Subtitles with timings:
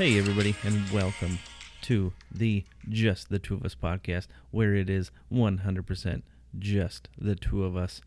[0.00, 1.38] Hey, everybody, and welcome
[1.82, 6.22] to the Just the Two of Us podcast, where it is 100%
[6.58, 8.00] just the two of us.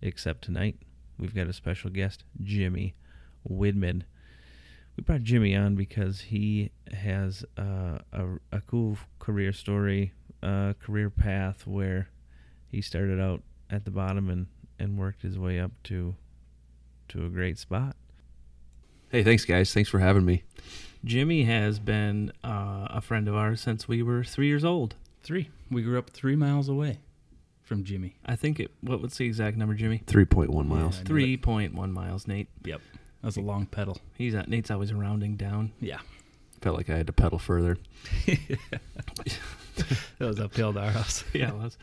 [0.00, 0.76] Except tonight,
[1.18, 2.94] we've got a special guest, Jimmy
[3.50, 4.02] Widman.
[4.96, 10.12] We brought Jimmy on because he has uh, a, a cool career story,
[10.44, 12.10] uh, career path where
[12.68, 14.46] he started out at the bottom and,
[14.78, 16.14] and worked his way up to
[17.08, 17.96] to a great spot.
[19.10, 19.74] Hey, thanks, guys.
[19.74, 20.44] Thanks for having me.
[21.04, 24.94] Jimmy has been uh, a friend of ours since we were three years old.
[25.22, 25.48] Three.
[25.70, 26.98] We grew up three miles away
[27.62, 28.16] from Jimmy.
[28.26, 28.70] I think it.
[28.80, 30.02] What was the exact number, Jimmy?
[30.06, 30.98] 3.1 miles.
[30.98, 32.48] Yeah, Three point one miles, Nate.
[32.64, 32.80] Yep.
[33.22, 33.98] That was a long pedal.
[34.16, 35.72] He's at, Nate's always rounding down.
[35.80, 36.00] Yeah.
[36.60, 37.78] Felt like I had to pedal further.
[40.18, 41.24] That was uphill to our house.
[41.32, 41.78] yeah, it was.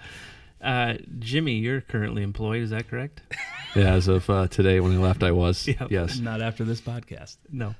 [0.61, 2.61] Uh, Jimmy, you're currently employed.
[2.61, 3.21] Is that correct?
[3.75, 5.67] Yeah, as of uh, today when I left, I was.
[5.67, 5.91] Yep.
[5.91, 6.17] Yes.
[6.19, 7.35] Not after this podcast.
[7.51, 7.75] No.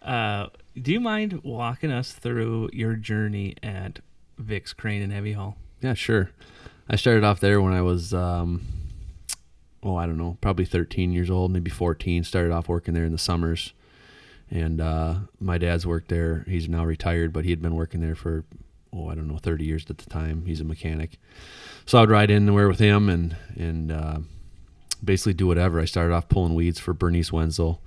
[0.00, 0.48] Uh,
[0.80, 4.00] do you mind walking us through your journey at
[4.38, 5.56] Vic's Crane and Heavy Haul?
[5.80, 6.30] Yeah, sure.
[6.88, 8.62] I started off there when I was, um,
[9.82, 12.24] oh, I don't know, probably 13 years old, maybe 14.
[12.24, 13.72] Started off working there in the summers.
[14.50, 16.44] And uh, my dad's worked there.
[16.46, 18.44] He's now retired, but he had been working there for,
[18.92, 20.44] oh, I don't know, 30 years at the time.
[20.46, 21.18] He's a mechanic.
[21.86, 24.18] So I would ride in there with him and, and uh,
[25.02, 25.80] basically do whatever.
[25.80, 27.80] I started off pulling weeds for Bernice Wenzel,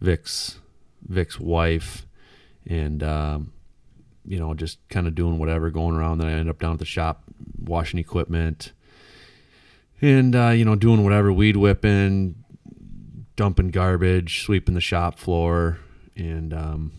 [0.00, 0.58] Vic's,
[1.06, 2.06] Vic's wife,
[2.70, 3.52] and, um,
[4.24, 6.18] you know, just kind of doing whatever, going around.
[6.18, 7.24] Then I ended up down at the shop
[7.58, 8.72] washing equipment
[10.00, 12.36] and, uh, you know, doing whatever, weed whipping,
[13.36, 15.78] dumping garbage, sweeping the shop floor.
[16.16, 16.92] And um,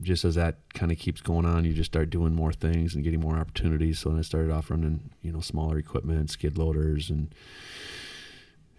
[0.00, 3.02] just as that kind of keeps going on, you just start doing more things and
[3.02, 3.98] getting more opportunities.
[3.98, 7.34] So then I started off running, you know, smaller equipment, skid loaders, and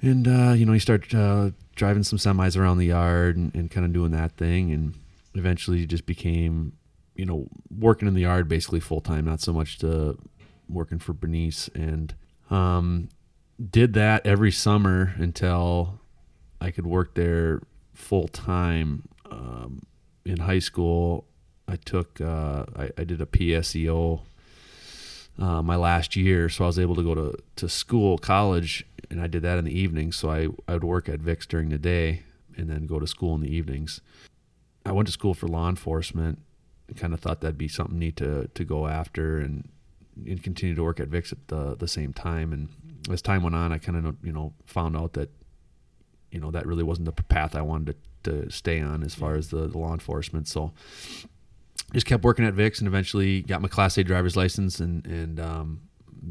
[0.04, 3.70] and uh, you know, you start uh, driving some semis around the yard and, and
[3.70, 4.96] kind of doing that thing, and
[5.34, 6.74] eventually just became,
[7.16, 10.18] you know, working in the yard basically full time, not so much to
[10.68, 12.16] working for Bernice, and
[12.50, 13.10] um,
[13.70, 16.00] did that every summer until
[16.60, 17.62] I could work there
[17.94, 19.08] full time.
[19.30, 19.86] Um,
[20.26, 21.26] in high school,
[21.68, 24.22] I took uh, I, I did a PSEO
[25.40, 29.22] uh, my last year, so I was able to go to, to school, college, and
[29.22, 30.16] I did that in the evenings.
[30.16, 32.24] So I, I would work at Vic's during the day
[32.58, 34.02] and then go to school in the evenings.
[34.86, 36.40] I went to school for law enforcement
[36.88, 39.70] and kind of thought that'd be something neat to, to go after and,
[40.26, 42.52] and continue to work at Vic's at the, the same time.
[42.54, 42.70] And
[43.12, 45.30] as time went on, I kind of, you know, found out that,
[46.32, 49.36] you know, that really wasn't the path I wanted to, to stay on as far
[49.36, 50.48] as the, the law enforcement.
[50.48, 50.74] So
[51.94, 55.40] just kept working at Vic's and eventually got my Class A driver's license and and
[55.40, 55.82] um,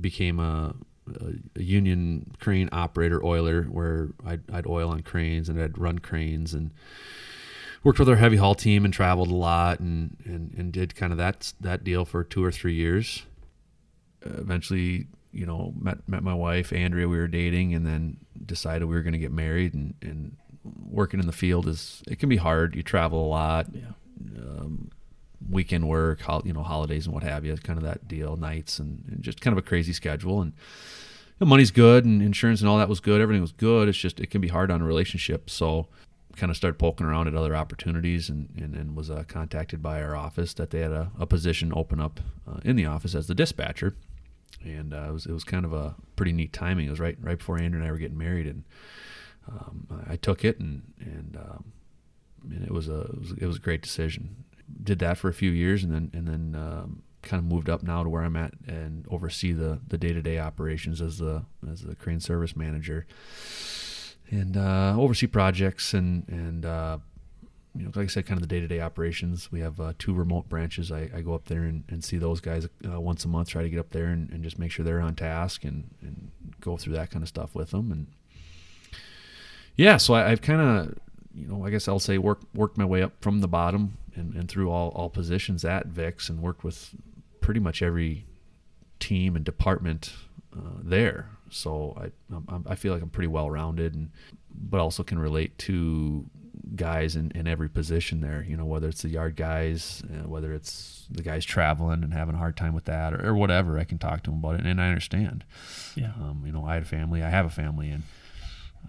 [0.00, 0.74] became a,
[1.20, 5.98] a, a union crane operator oiler where I'd, I'd oil on cranes and I'd run
[5.98, 6.72] cranes and
[7.82, 11.12] worked with our heavy haul team and traveled a lot and and, and did kind
[11.12, 13.24] of that that deal for two or three years.
[14.24, 17.08] Uh, eventually, you know, met met my wife Andrea.
[17.08, 20.36] We were dating and then decided we were going to get married and and
[20.90, 22.74] working in the field is it can be hard.
[22.74, 23.66] You travel a lot.
[23.72, 23.92] Yeah.
[24.38, 24.90] Um,
[25.48, 28.78] weekend work, hol- you know, holidays and what have you, kind of that deal, nights
[28.78, 30.42] and, and just kind of a crazy schedule.
[30.42, 30.52] And
[31.40, 33.20] money's good and insurance and all that was good.
[33.20, 33.88] Everything was good.
[33.88, 35.48] It's just, it can be hard on a relationship.
[35.48, 35.88] So
[36.36, 40.02] kind of started poking around at other opportunities and, and, and was uh, contacted by
[40.02, 43.26] our office that they had a, a position open up uh, in the office as
[43.26, 43.96] the dispatcher.
[44.64, 46.86] And uh, it was it was kind of a pretty neat timing.
[46.86, 48.64] It was right right before Andrea and I were getting married, and
[49.48, 51.72] um, I took it, and and, um,
[52.50, 54.44] and it was a it was, it was a great decision
[54.82, 57.82] did that for a few years and then and then um, kind of moved up
[57.82, 61.44] now to where I'm at and oversee the the day to day operations as the
[61.70, 63.06] as the crane service manager
[64.30, 66.98] and uh, oversee projects and and uh,
[67.76, 69.50] you know like I said kind of the day to day operations.
[69.52, 70.90] We have uh, two remote branches.
[70.92, 73.48] I, I go up there and, and see those guys uh, once a month.
[73.48, 76.30] Try to get up there and, and just make sure they're on task and and
[76.60, 78.06] go through that kind of stuff with them and
[79.76, 79.96] yeah.
[79.96, 80.98] So I, I've kind of
[81.34, 84.34] you know, I guess I'll say work worked my way up from the bottom and,
[84.34, 86.94] and through all, all positions at Vic's and worked with
[87.40, 88.26] pretty much every
[88.98, 90.12] team and department
[90.56, 91.30] uh, there.
[91.50, 94.10] So I I'm, I feel like I'm pretty well rounded and
[94.52, 96.26] but also can relate to
[96.74, 98.44] guys in, in every position there.
[98.48, 102.34] You know, whether it's the yard guys, uh, whether it's the guys traveling and having
[102.34, 103.78] a hard time with that, or, or whatever.
[103.78, 105.44] I can talk to them about it, and I understand.
[105.94, 106.12] Yeah.
[106.16, 107.22] Um, you know, I had a family.
[107.22, 108.02] I have a family, and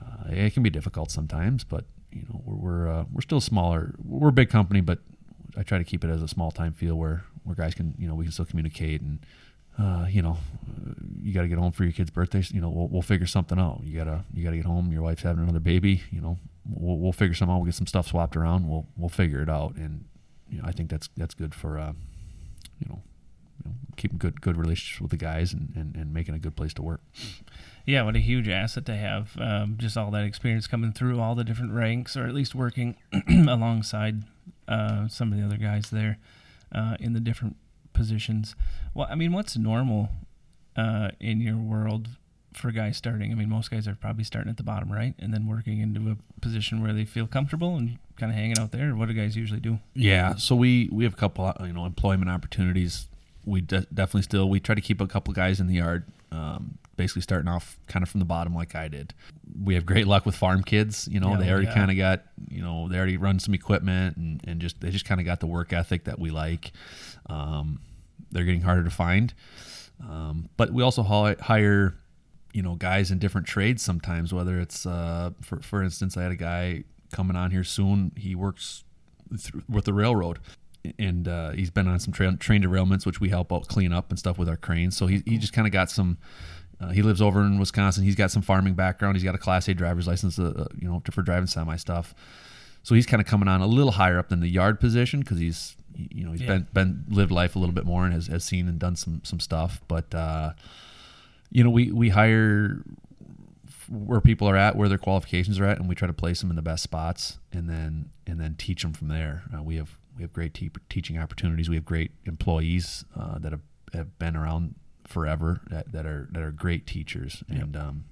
[0.02, 1.64] uh, it can be difficult sometimes.
[1.64, 3.96] But you know, we're we're, uh, we're still smaller.
[4.04, 5.00] We're a big company, but
[5.58, 8.08] I try to keep it as a small time feel where where guys can you
[8.08, 9.20] know we can still communicate and
[9.80, 10.38] uh, you know
[11.22, 12.52] you got to get home for your kid's birthdays.
[12.52, 13.82] You know we'll, we'll figure something out.
[13.84, 14.92] You gotta you gotta get home.
[14.92, 16.04] Your wife's having another baby.
[16.12, 16.38] You know
[16.70, 17.60] we'll, we'll figure something out.
[17.60, 18.68] We'll get some stuff swapped around.
[18.68, 19.76] We'll we'll figure it out.
[19.76, 20.06] And
[20.50, 21.94] you know, I think that's that's good for uh,
[22.80, 23.02] you know,
[23.58, 26.56] you know keeping good good relationships with the guys and, and, and making a good
[26.56, 27.02] place to work.
[27.86, 29.36] Yeah, what a huge asset to have.
[29.40, 32.96] Um, just all that experience coming through all the different ranks, or at least working
[33.30, 34.24] alongside
[34.68, 36.20] uh, some of the other guys there
[36.74, 37.58] uh, in the different
[37.94, 38.56] positions.
[38.94, 40.10] Well, I mean, what's normal
[40.76, 42.10] uh, in your world
[42.54, 43.32] for guys starting?
[43.32, 46.12] I mean, most guys are probably starting at the bottom right and then working into
[46.12, 48.96] a position where they feel comfortable and kind of hanging out there.
[48.96, 49.80] What do guys usually do?
[49.94, 53.08] Yeah, so we we have a couple uh, you know employment opportunities.
[53.46, 56.06] We de- definitely still we try to keep a couple guys in the yard.
[56.32, 59.14] Um, basically starting off kind of from the bottom like I did.
[59.64, 61.08] We have great luck with farm kids.
[61.12, 61.74] You know, Yeah, they already yeah.
[61.74, 65.04] kind of got, you know, they already run some equipment and, and just, they just
[65.04, 66.72] kind of got the work ethic that we like.
[67.28, 67.82] Um,
[68.32, 69.34] they're getting harder to find.
[70.02, 71.96] Um, but we also hire,
[72.54, 76.32] you know, guys in different trades sometimes, whether it's, uh, for, for instance, I had
[76.32, 78.12] a guy coming on here soon.
[78.18, 78.84] He works
[79.30, 80.40] th- with the railroad
[80.98, 84.10] and uh, he's been on some tra- train derailments, which we help out clean up
[84.10, 84.98] and stuff with our cranes.
[84.98, 86.18] So he, he just kind of got some.
[86.80, 88.04] Uh, he lives over in Wisconsin.
[88.04, 89.16] He's got some farming background.
[89.16, 91.76] He's got a Class A driver's license, uh, uh, you know, to, for driving semi
[91.76, 92.16] stuff.
[92.82, 95.38] So he's kind of coming on a little higher up than the yard position because
[95.38, 96.48] he's, you know, he's Yeah.
[96.48, 99.22] been been lived life a little bit more and has, has seen and done some
[99.24, 99.82] some stuff.
[99.88, 100.54] But uh,
[101.50, 102.84] you know, we we hire
[103.90, 106.50] where people are at, where their qualifications are at, and we try to place them
[106.50, 109.44] in the best spots, and then and then teach them from there.
[109.56, 111.70] Uh, we have we have great te- teaching opportunities.
[111.70, 113.62] We have great employees uh, that have,
[113.94, 118.06] have been around forever that, that are that are great teachers, and um,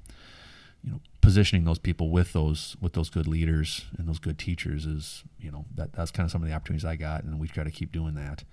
[0.84, 4.86] you know positioning those people with those with those good leaders and those good teachers
[4.86, 7.48] is you know that that's kind of some of the opportunities I got, and we
[7.48, 8.44] try to keep doing that.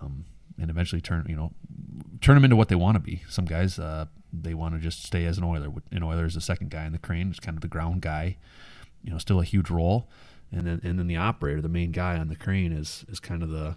[0.00, 0.24] Um,
[0.60, 1.52] and eventually turn you know
[2.20, 3.22] turn them into what they want to be.
[3.28, 5.68] Some guys uh, they want to just stay as an oiler.
[5.90, 7.30] An oiler is the second guy in the crane.
[7.30, 8.36] It's kind of the ground guy.
[9.02, 10.08] You know, still a huge role.
[10.50, 13.42] And then and then the operator, the main guy on the crane, is is kind
[13.42, 13.76] of the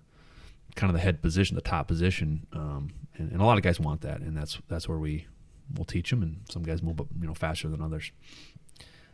[0.75, 2.47] kind of the head position, the top position.
[2.53, 5.27] Um, and, and a lot of guys want that, and that's that's where we
[5.75, 6.21] will teach them.
[6.23, 8.12] And some guys move up, you know, faster than others.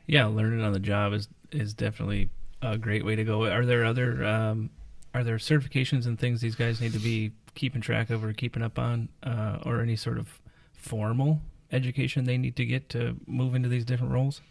[0.06, 2.30] Yeah, learning on the job is is definitely
[2.62, 3.46] a great way to go.
[3.46, 4.70] Are there other um,
[5.14, 8.62] are there certifications and things these guys need to be keeping track of or keeping
[8.62, 10.40] up on, uh, or any sort of
[10.74, 14.42] formal education they need to get to move into these different roles?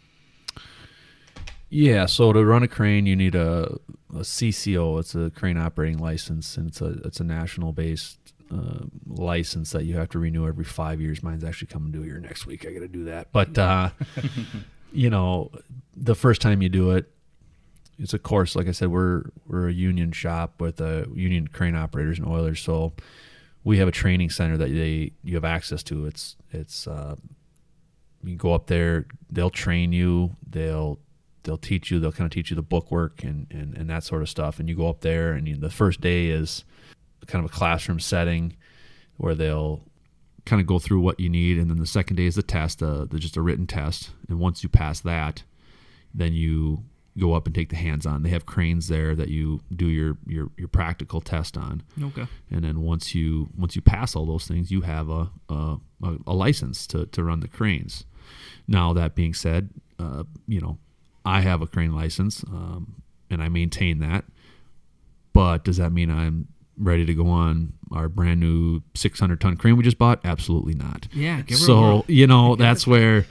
[1.69, 3.77] Yeah, so to run a crane, you need a,
[4.09, 4.99] a CCO.
[4.99, 9.85] It's a crane operating license, and it's a it's a national based uh, license that
[9.85, 11.23] you have to renew every five years.
[11.23, 12.65] Mine's actually coming due here next week.
[12.65, 13.89] I got to do that, but uh,
[14.91, 15.51] you know,
[15.95, 17.11] the first time you do it,
[17.99, 18.55] it's a course.
[18.55, 22.59] Like I said, we're we're a union shop with a union crane operators and oilers,
[22.59, 22.93] so
[23.63, 26.05] we have a training center that they you have access to.
[26.05, 27.15] It's it's uh,
[28.23, 29.05] you go up there.
[29.29, 30.35] They'll train you.
[30.47, 30.99] They'll
[31.43, 31.99] they'll teach you.
[31.99, 34.59] They'll kind of teach you the book work and, and, and that sort of stuff.
[34.59, 36.65] And you go up there, and you, the first day is
[37.25, 38.55] kind of a classroom setting
[39.17, 39.81] where they'll
[40.45, 42.81] kind of go through what you need, and then the second day is the test,
[42.81, 44.11] uh, the, just a written test.
[44.29, 45.43] And once you pass that,
[46.13, 46.83] then you
[47.19, 48.21] go up and take the hands on.
[48.21, 52.27] They have cranes there that you do your your, your practical test on Okay.
[52.51, 56.17] and then once you once you pass all those things, you have a a, a,
[56.27, 58.05] a license to, to run the cranes.
[58.67, 59.69] Now that being said,
[59.99, 60.77] uh, you know
[61.25, 64.23] I have a crane license um, and I maintain that,
[65.33, 66.47] but does that mean I'm
[66.77, 70.19] ready to go on our brand new 600 ton crane we just bought?
[70.23, 71.07] Absolutely not.
[71.13, 71.43] Yeah.
[71.49, 73.25] So you know that's where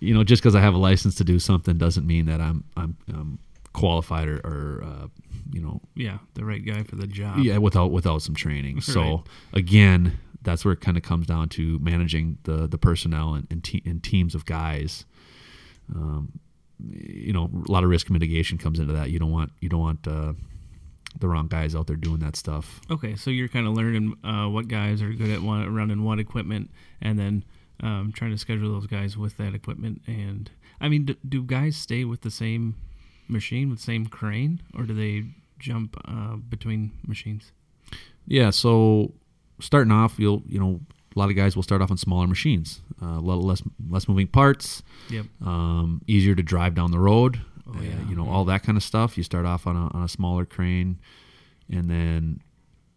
[0.00, 2.64] you know just because I have a license to do something doesn't mean that I'm
[2.76, 3.38] I'm, I'm
[3.72, 5.06] qualified or, or uh,
[5.52, 7.38] you know yeah, the right guy for the job.
[7.38, 11.78] yeah without without some training so again that's where it kind of comes down to
[11.80, 15.04] managing the the personnel and, and, te- and teams of guys
[15.94, 16.32] um,
[16.88, 19.80] you know a lot of risk mitigation comes into that you don't want you don't
[19.80, 20.32] want uh,
[21.18, 24.46] the wrong guys out there doing that stuff Okay, so you're kind of learning uh,
[24.48, 26.70] what guys are good at one, running what equipment,
[27.02, 27.44] and then
[27.82, 30.02] um, trying to schedule those guys with that equipment.
[30.06, 30.50] And
[30.80, 32.76] I mean, do, do guys stay with the same
[33.28, 35.24] machine with the same crane, or do they
[35.58, 37.52] jump uh, between machines?
[38.26, 39.12] yeah so
[39.60, 40.78] starting off you'll you know
[41.16, 44.06] a lot of guys will start off on smaller machines uh, a lot less less
[44.08, 45.26] moving parts Yep.
[45.44, 47.40] um, easier to drive down the road.
[47.76, 48.08] Oh, yeah.
[48.08, 49.16] you know all that kind of stuff.
[49.16, 50.98] You start off on a on a smaller crane,
[51.70, 52.40] and then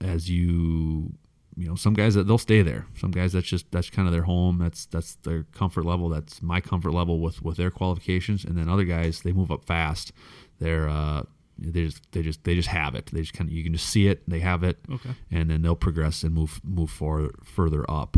[0.02, 1.14] as you
[1.56, 2.86] you know some guys that they'll stay there.
[2.98, 4.58] Some guys that's just that's kind of their home.
[4.58, 6.10] That's that's their comfort level.
[6.10, 8.44] That's my comfort level with with their qualifications.
[8.44, 10.12] And then other guys they move up fast.
[10.60, 11.24] They're uh,
[11.60, 13.12] they just they just they just have it.
[13.14, 14.28] They just kind of you can just see it.
[14.28, 15.12] They have it Okay.
[15.30, 18.18] and then they'll progress and move move forward further up.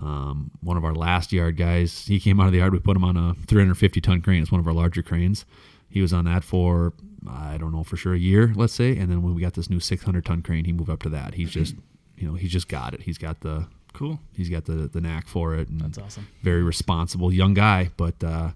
[0.00, 2.72] Um, one of our last yard guys, he came out of the yard.
[2.72, 4.40] We put him on a 350 ton crane.
[4.40, 5.44] It's one of our larger cranes.
[5.92, 6.92] He was on that for
[7.30, 9.70] I don't know for sure a year, let's say, and then when we got this
[9.70, 11.34] new 600 ton crane, he moved up to that.
[11.34, 11.74] He's just
[12.16, 13.02] you know he's just got it.
[13.02, 14.18] He's got the Cool.
[14.32, 15.68] he's got the the knack for it.
[15.68, 16.26] And That's awesome.
[16.42, 18.50] very responsible young guy, but uh,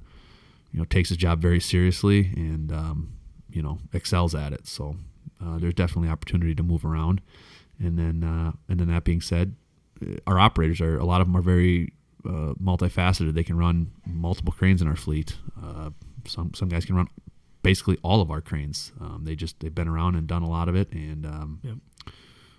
[0.73, 3.13] you know takes his job very seriously and um,
[3.51, 4.67] you know excels at it.
[4.67, 4.97] So
[5.45, 7.21] uh, there's definitely opportunity to move around.
[7.79, 9.55] And then uh, and then that being said,
[10.03, 11.93] uh, our operators are a lot of them are very
[12.25, 13.35] uh, multifaceted.
[13.35, 15.37] They can run multiple cranes in our fleet.
[15.63, 15.91] Uh,
[16.27, 17.09] some some guys can run
[17.67, 18.93] basically all of our cranes.
[19.01, 21.77] Um, they just they've been around and done a lot of it, and um, Yep.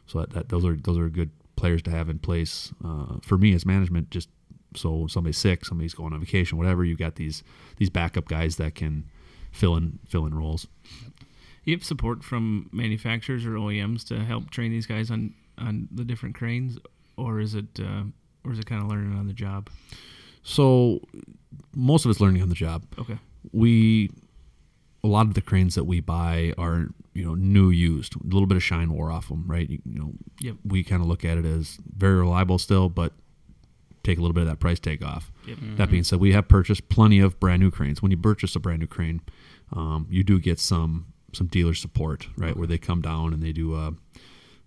[0.05, 3.37] so that, that those are those are good players to have in place uh, for
[3.37, 4.09] me as management.
[4.11, 4.29] Just
[4.75, 6.83] so somebody's sick, somebody's going on vacation, whatever.
[6.83, 7.41] You got these
[7.77, 9.05] these backup guys that can
[9.51, 10.67] fill in fill in roles.
[11.63, 16.03] You have support from manufacturers or OEMs to help train these guys on on the
[16.03, 16.77] different cranes,
[17.17, 18.03] or is it uh,
[18.43, 19.69] or is it kind of learning on the job?
[20.43, 21.01] So
[21.75, 22.83] most of it's learning on the job.
[22.99, 23.17] Okay.
[23.51, 24.09] we
[25.07, 28.45] a lot of the cranes that we buy are you know new used a little
[28.45, 29.69] bit of shine wore off them right?
[29.69, 30.11] You, you know
[30.41, 30.55] Yep.
[30.65, 33.13] we kind of look at it as very reliable still but
[34.03, 35.31] take a little bit of that price take off.
[35.47, 35.57] Yep.
[35.77, 38.01] that being said we have purchased plenty of brand new cranes.
[38.01, 39.21] When you purchase a brand new crane
[39.73, 43.51] um, you do get some some dealer support right where they come down and they
[43.51, 43.93] do a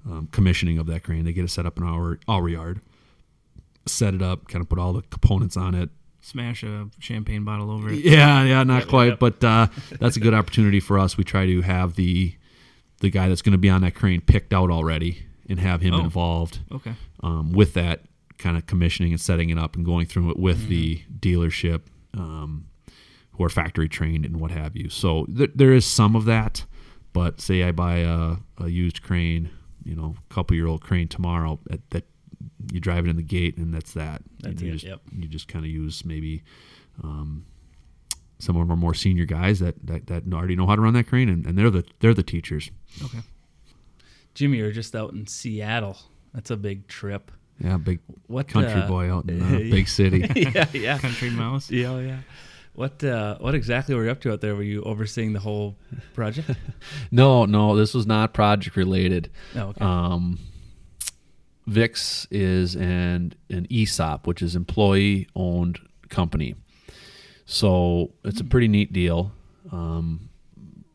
[0.08, 1.24] um, commissioning of that crane.
[1.24, 2.80] They get it set up in our our yard
[3.86, 5.88] set it up kind of put all the components on it
[6.22, 8.00] Smash a champagne bottle over it.
[8.00, 9.18] yeah, yeah, not Yep, quite, yep.
[9.18, 11.16] but uh, that's a good opportunity for us.
[11.16, 12.34] We try to have the
[13.00, 15.94] the guy that's going to be on that crane picked out already and have him
[15.94, 16.00] Oh.
[16.00, 16.92] involved Okay.
[17.22, 18.02] um, with that
[18.36, 21.80] kind of commissioning and setting it up and going through it with the dealership
[22.14, 22.66] um,
[23.32, 24.90] who are factory trained and what have you.
[24.90, 26.66] So th- there is some of that,
[27.14, 29.48] but say I buy a, a used crane,
[29.82, 32.04] you know, a couple year old crane tomorrow, that, that
[32.72, 34.22] you drive it in the gate and that's that.
[34.40, 35.00] That's you it, Just, yep.
[35.12, 36.42] You just kind of use maybe
[37.02, 37.44] um,
[38.38, 41.08] some of our more senior guys that, that, that already know how to run that
[41.08, 42.70] crane and, and they're the they're the teachers.
[43.04, 43.20] Okay.
[44.34, 45.98] Jimmy, you're just out in Seattle.
[46.32, 47.30] That's a big trip.
[47.58, 50.20] Yeah, big What country uh, boy out in a big city.
[50.54, 51.70] yeah, yeah, Country mouse.
[51.70, 52.18] yeah, yeah.
[52.74, 54.54] What uh, what exactly were you up to out there?
[54.54, 55.76] Were you overseeing the whole
[56.14, 56.50] project?
[57.10, 59.30] No, no, this was not project related.
[59.56, 59.84] Oh, okay.
[59.84, 60.38] Um,
[61.66, 66.54] Vic's is an an ESOP, which is employee owned company.
[67.44, 69.32] So it's a pretty neat deal.
[69.72, 70.30] Um,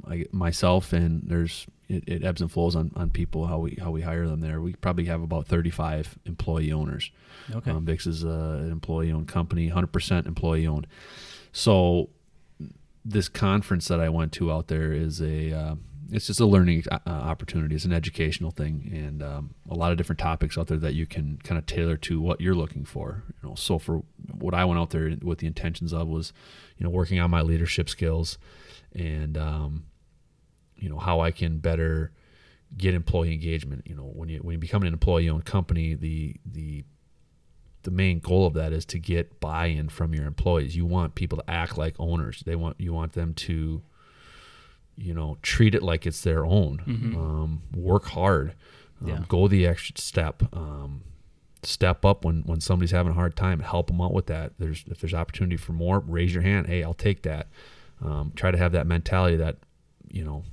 [0.07, 3.91] I myself and there's it, it ebbs and flows on, on people how we how
[3.91, 4.61] we hire them there.
[4.61, 7.11] We probably have about 35 employee owners.
[7.53, 7.71] okay.
[7.71, 10.87] Um, Vic's is a, an employee owned company, 100% employee owned.
[11.51, 12.09] So
[13.03, 15.75] this conference that I went to out there is a uh,
[16.11, 17.75] it's just a learning uh, opportunity.
[17.75, 21.05] It's an educational thing, and um, a lot of different topics out there that you
[21.05, 23.23] can kind of tailor to what you're looking for.
[23.27, 26.33] You know, so for what I went out there with the intentions of was,
[26.77, 28.37] you know, working on my leadership skills,
[28.93, 29.85] and um,
[30.75, 32.11] you know how I can better
[32.77, 33.83] get employee engagement.
[33.85, 36.83] You know, when you when you become an employee-owned company, the the
[37.83, 40.75] the main goal of that is to get buy-in from your employees.
[40.75, 42.43] You want people to act like owners.
[42.45, 43.83] They want you want them to,
[44.97, 46.81] you know, treat it like it's their own.
[46.87, 47.15] Mhm.
[47.15, 48.53] Um, work hard.
[49.01, 49.23] Um, Yeah.
[49.27, 50.43] Go the extra step.
[50.55, 51.01] Um,
[51.63, 53.59] step up when when somebody's having a hard time.
[53.59, 54.53] Help them out with that.
[54.59, 56.67] There's if there's opportunity for more, raise your hand.
[56.67, 57.47] Hey, I'll take that.
[58.01, 59.57] Um, try to have that mentality that,
[60.11, 60.43] you know,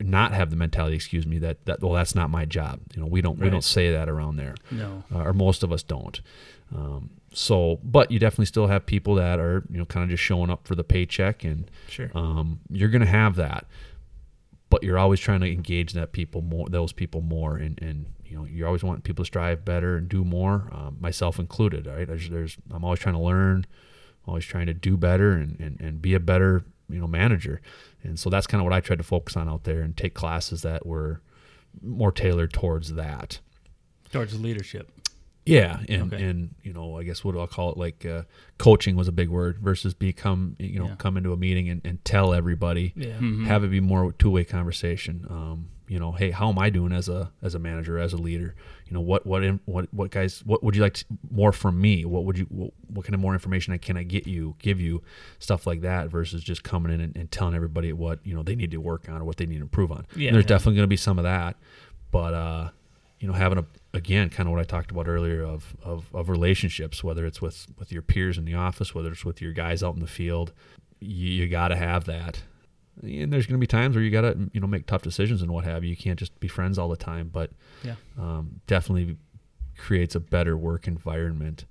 [0.00, 0.94] not have the mentality.
[0.96, 1.38] Excuse me.
[1.38, 2.80] That that well, that's not my job.
[2.94, 5.02] You know, we don't we don't say that around there no.
[5.14, 6.20] uh, or most of us don't.
[6.74, 10.22] Um, so, but you definitely still have people that are, you know, kind of just
[10.22, 12.10] showing up for the paycheck, and Sure.
[12.14, 13.66] um, you're going to have that.
[14.70, 18.36] But you're always trying to engage that people more, those people more, and and you
[18.38, 21.86] know, you're always want people to strive better and do more, um, myself included.
[21.86, 22.06] Right?
[22.08, 23.66] There's, there's, I'm always trying to learn,
[24.26, 27.60] always trying to do better, and and, and be a better, you know, manager.
[28.02, 30.14] And so that's kind of what I tried to focus on out there, and take
[30.14, 31.20] classes that were
[31.82, 33.40] more tailored towards that.
[34.10, 34.90] Towards leadership.
[35.44, 36.22] Yeah, and Okay.
[36.24, 38.22] and you know, I guess what I'll call it like uh,
[38.58, 40.94] coaching was a big word versus become you know Yeah.
[40.96, 43.18] come into a meeting and, and tell everybody, Yeah.
[43.18, 43.46] Mhm.
[43.46, 45.26] have it be more two way conversation.
[45.28, 48.16] Um, you know, hey, how am I doing as a as a manager, as a
[48.16, 48.54] leader?
[48.86, 51.80] You know, what what in, what what guys, what would you like to, more from
[51.80, 52.04] me?
[52.04, 54.80] What would you what, what kind of more information I can I get you, give
[54.80, 55.02] you,
[55.40, 58.54] stuff like that versus just coming in and, and telling everybody what you know they
[58.54, 60.06] need to work on or what they need to improve on.
[60.14, 60.28] Yeah.
[60.28, 60.48] And there's Yeah.
[60.50, 61.56] definitely going to be some of that,
[62.12, 62.68] but uh,
[63.22, 63.64] you know, having a
[63.94, 67.68] again, kind of what I talked about earlier of, of of relationships, whether it's with
[67.78, 70.52] with your peers in the office, whether it's with your guys out in the field,
[70.98, 72.42] you, you got to have that.
[73.00, 75.40] And there's going to be times where you got to you know make tough decisions
[75.40, 75.90] and what have you.
[75.90, 77.50] You can't just be friends all the time, but
[77.84, 77.94] Yeah.
[78.18, 79.16] um, definitely
[79.78, 81.64] creates a better work environment.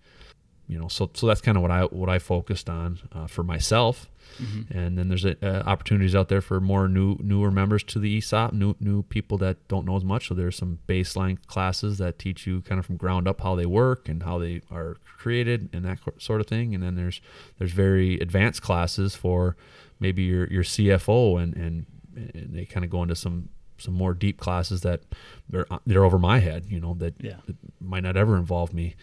[0.72, 3.44] You know, so so that's kind of what I what I focused on uh, for
[3.44, 4.10] myself.
[4.42, 4.78] Mm-hmm.
[4.78, 8.54] And then there's uh, opportunities out there for more new newer members to the ESOP,
[8.54, 10.30] new new people that don't know as much.
[10.30, 13.66] So there's some baseline classes that teach you kind of from ground up how they
[13.66, 16.74] work and how they are created and that sort of thing.
[16.74, 17.20] And then there's
[17.58, 19.58] there's very advanced classes for
[20.00, 21.86] maybe your your CFO and and,
[22.16, 25.02] and they kind of go into some some more deep classes that
[25.50, 27.38] they're they're over my head, you know, that, Yeah.
[27.48, 28.96] that might not ever involve me.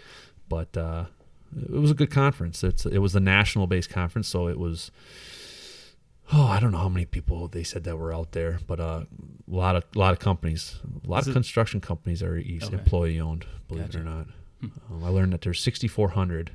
[0.48, 1.04] But uh,
[1.56, 2.62] it was a good conference.
[2.64, 4.90] It's it was a national based conference, so it was.
[6.30, 9.04] Oh, I don't know how many people they said that were out there, but uh,
[9.50, 12.36] a lot of a lot of companies, a lot Is of it- construction companies are
[12.36, 12.76] east Okay.
[12.76, 13.46] employee owned.
[13.66, 13.98] Believe Gotcha.
[13.98, 14.26] it or not,
[14.60, 14.66] Hmm.
[14.94, 16.52] um, I learned that there's 6,400,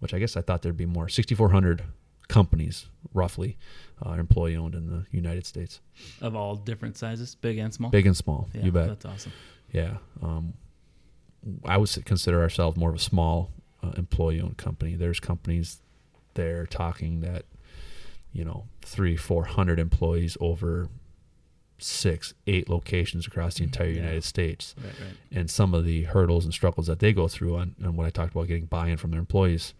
[0.00, 1.08] which I guess I thought there'd be more.
[1.08, 1.84] 6,400
[2.26, 3.56] companies, roughly,
[4.04, 5.80] uh, employee owned in the United States,
[6.20, 7.90] Of all different sizes, big and small.
[7.90, 8.48] big and small.
[8.54, 8.88] Yeah, you bet.
[8.88, 9.32] That's awesome.
[9.72, 9.98] Yeah.
[10.22, 10.54] Um,
[11.64, 13.50] I would consider ourselves more of a small
[13.84, 14.94] uh, employee owned company.
[14.94, 15.78] There's companies
[16.34, 17.44] there talking that,
[18.32, 20.88] you know, three, 400 employees over
[21.78, 23.96] six, eight locations across the entire Yeah.
[24.02, 24.74] United States.
[24.82, 25.16] Right, right.
[25.32, 28.10] And some of the hurdles and struggles that they go through on, and what I
[28.10, 29.74] talked about getting buy in from their employees.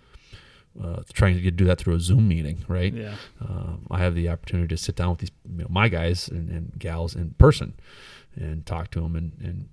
[0.82, 2.92] Uh, trying to get, do that through a Zoom meeting, right?
[2.92, 3.14] Yeah.
[3.40, 6.50] um, I have the opportunity to sit down with these you know, my guys and,
[6.50, 7.75] and gals in person
[8.34, 9.68] and talk to them and, and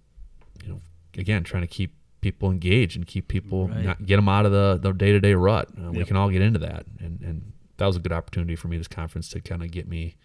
[0.64, 0.82] you know
[1.18, 3.86] again trying to keep people engaged and keep people Right.
[3.86, 6.60] not get them out of the, the day-to-day rut uh, we can all get into
[6.60, 9.72] that and and that was a good opportunity for me this conference to kind of
[9.72, 10.16] get me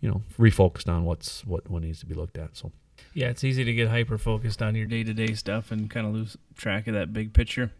[0.00, 2.72] you know refocused on what's what what needs to be looked at so
[3.14, 6.06] Yeah, it's easy to get hyper focused on your day to day stuff and kind
[6.06, 7.70] of lose track of that big picture.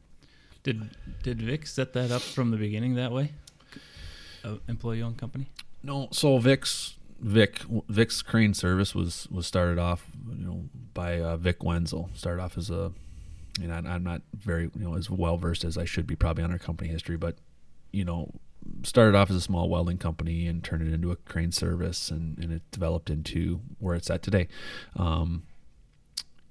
[0.62, 0.90] Did
[1.22, 3.32] did Vic set that up from the beginning that way?
[4.44, 5.46] A employee owned company.
[5.82, 10.64] No, so Vic's Vic Vic's crane service was was started off, you know,
[10.94, 12.10] by uh, Vic Wenzel.
[12.14, 12.92] Started off as a,
[13.62, 16.44] and I, I'm not very you know as well versed as I should be probably
[16.44, 17.36] on our company history, but
[17.92, 18.32] you know,
[18.82, 22.38] started off as a small welding company and turned it into a crane service, and
[22.38, 24.48] and it developed into where it's at today.
[24.96, 25.42] Um,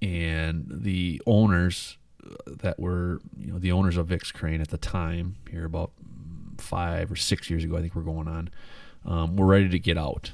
[0.02, 1.98] and the owners
[2.46, 5.92] that were you know the owners of Vic's Crane at the time here about
[6.58, 8.50] five or six years ago I think we're going on
[9.06, 10.32] um, were ready to get out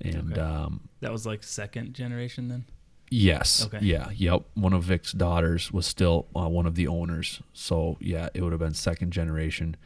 [0.00, 0.40] and Okay.
[0.40, 2.64] um, That was like second generation then.
[3.10, 3.66] Yes.
[3.66, 3.78] Okay.
[3.82, 4.10] yeah.
[4.14, 4.42] Yep.
[4.54, 7.40] One of Vic's daughters was still uh, one of the owners.
[7.52, 9.76] So yeah it would have been second generation.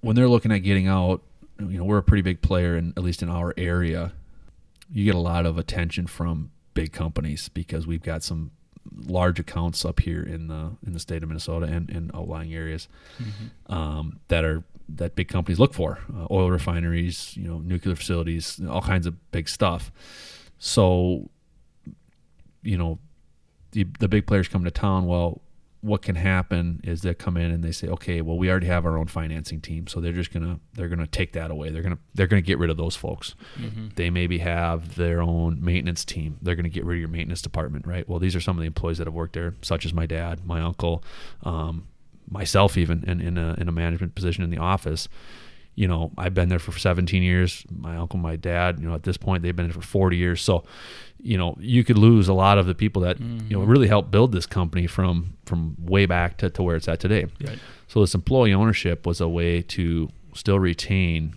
[0.00, 1.22] When they're looking at getting out
[1.58, 4.12] you know we're a pretty big player in at least in our area.
[4.90, 8.52] You get a lot of attention from big companies because we've got some
[9.06, 12.88] large accounts up here in the in the state of Minnesota and, and outlying areas
[13.68, 18.60] um, that are that big companies look for uh, oil refineries you know nuclear facilities
[18.68, 19.90] all kinds of big stuff.
[20.58, 21.30] So
[22.66, 22.98] you know
[23.72, 25.40] the, the big players come to town well
[25.82, 28.84] what can happen is they come in and they say okay well we already have
[28.86, 31.98] our own financing team so they're just gonna they're gonna take that away they're gonna
[32.14, 33.88] they're gonna get rid of those folks Mm-hmm.
[33.94, 36.38] they maybe have their own maintenance team.
[36.42, 38.06] They're to get rid of your maintenance department, right?
[38.08, 40.44] Well, these are some of the employees that have worked there, such as my dad,
[40.44, 41.02] my uncle,
[41.42, 41.86] um,
[42.28, 45.08] myself, even in, in, a, in a management position in the office.
[45.76, 47.64] You know, I've been there for 17 years.
[47.70, 50.40] My uncle, my dad, you know, at this point, they've been there for 40 years.
[50.42, 50.64] So,
[51.22, 54.10] you know, you could lose a lot of the people that, you know, really helped
[54.10, 57.26] build this company from, from way back to, to where it's at today.
[57.44, 57.58] Right.
[57.88, 61.34] So this employee ownership was a way to still retain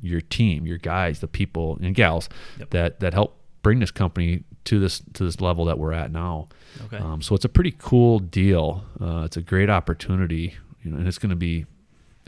[0.00, 2.28] your team, your guys, the people and gals
[2.58, 2.70] Yep.
[2.70, 6.48] that that help bring this company to this to this level that we're at now.
[6.86, 6.96] Okay.
[6.96, 8.84] Um, so it's a pretty cool deal.
[9.00, 11.66] Uh, it's a great opportunity, you know, and it's going to be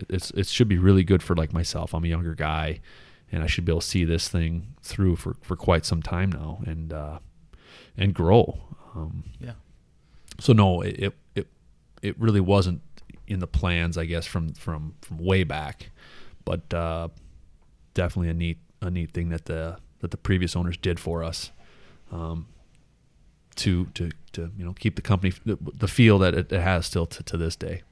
[0.09, 1.95] it's it should be really good for like myself.
[1.95, 2.81] I'm a younger guy,
[3.31, 6.31] and I should be able to see this thing through for for quite some time
[6.33, 7.19] now and uh,
[7.97, 8.61] and grow.
[8.95, 9.55] Um, yeah.
[10.39, 11.47] so no, it, it it
[12.03, 12.81] it really wasn't
[13.27, 15.91] in the plans, I guess, from from from way back,
[16.45, 17.09] but uh,
[17.95, 21.51] definitely a neat a neat thing that the that the previous owners did for us,
[22.13, 22.47] um,
[23.57, 26.87] to to to you know keep the company the, the feel that it, it has
[26.87, 27.83] still to, to this day.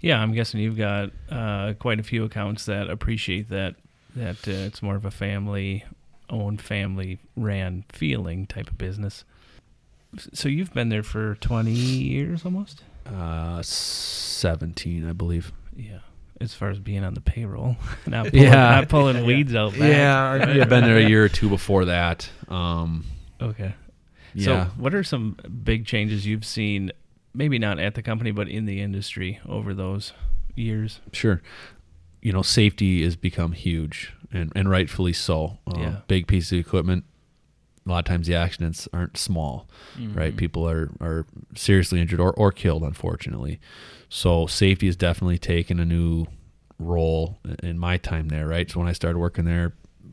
[0.00, 3.74] Yeah, I'm guessing you've got uh, quite a few accounts that appreciate that
[4.16, 5.84] that uh, it's more of a family
[6.30, 9.24] owned, family ran feeling type of business.
[10.32, 12.82] So you've been there for 20 years almost.
[13.06, 15.52] Uh, seventeen, I believe.
[15.76, 15.98] Yeah,
[16.40, 17.76] as far as being on the payroll,
[18.06, 18.50] not pulling, Yeah.
[18.70, 19.80] not pulling weeds out back.
[19.80, 20.30] Yeah,
[20.62, 22.28] I've been there a year or two before that.
[22.48, 23.04] Um,
[23.40, 23.74] Okay.
[24.34, 24.44] yeah.
[24.44, 26.92] So, what are some big changes you've seen?
[27.34, 30.12] Maybe not at the company, but in the industry over those
[30.54, 31.00] years.
[31.12, 31.40] Sure.
[32.22, 35.58] You know, safety has become huge and, and rightfully so.
[35.66, 35.96] Uh, Yeah.
[36.08, 37.04] Big piece of equipment
[37.86, 39.66] a lot of times the accidents aren't small,
[40.12, 40.34] right?
[40.34, 40.36] Mhm.
[40.36, 43.58] People are are seriously injured or or killed, unfortunately.
[44.10, 46.26] So safety has definitely taken a new
[46.78, 48.70] role in my time there, right?
[48.70, 49.72] So when I started working there,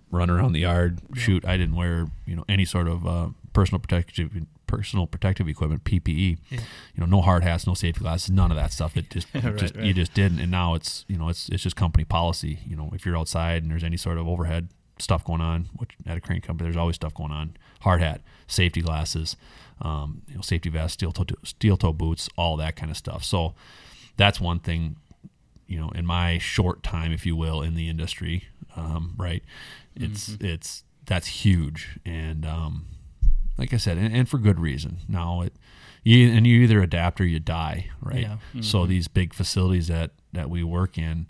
[0.10, 3.80] run around the yard, shoot, I didn't wear you know any sort of uh, personal
[3.80, 4.32] protective
[4.68, 6.38] personal protective equipment, PPE.
[6.50, 6.60] Yeah.
[6.96, 8.96] You know, no hard hats, no safety glasses, none of that stuff.
[8.98, 10.40] It just, Right, just you just didn't.
[10.40, 12.60] And now it's you know it's it's just company policy.
[12.66, 15.92] You know, if you're outside and there's any sort of overhead stuff going on, which
[16.06, 17.58] at a crane company there's always stuff going on.
[17.82, 19.36] Hard hat, safety glasses,
[19.82, 23.24] um, you know, safety vest, steel toe steel toe boots, all that kind of stuff.
[23.24, 23.54] So
[24.18, 24.96] that's one thing
[25.68, 28.44] you know in my short time if you will in the industry
[28.76, 29.44] um, right
[29.96, 30.46] it's Mm-hmm.
[30.46, 32.86] it's that's huge and um,
[33.58, 35.54] like i said and, and for good reason now it
[36.04, 38.38] you and you either adapt or you die right Yeah.
[38.62, 38.90] so Mm-hmm.
[38.90, 41.28] these big facilities that that we work in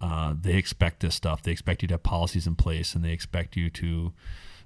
[0.00, 3.12] uh, they expect this stuff they expect you to have policies in place and they
[3.12, 4.12] expect you to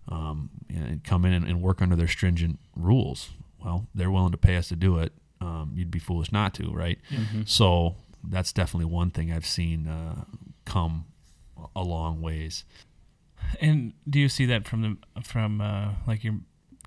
[0.09, 3.31] um, you know, come in and, and work under their stringent rules
[3.63, 6.71] well they're willing to pay us to do it um, you'd be foolish not to
[6.73, 7.49] right Mhm.
[7.49, 10.25] so that's definitely one thing I've seen uh,
[10.65, 11.05] come
[11.77, 12.65] a long ways.
[13.61, 16.35] And do you see that from the from uh, like your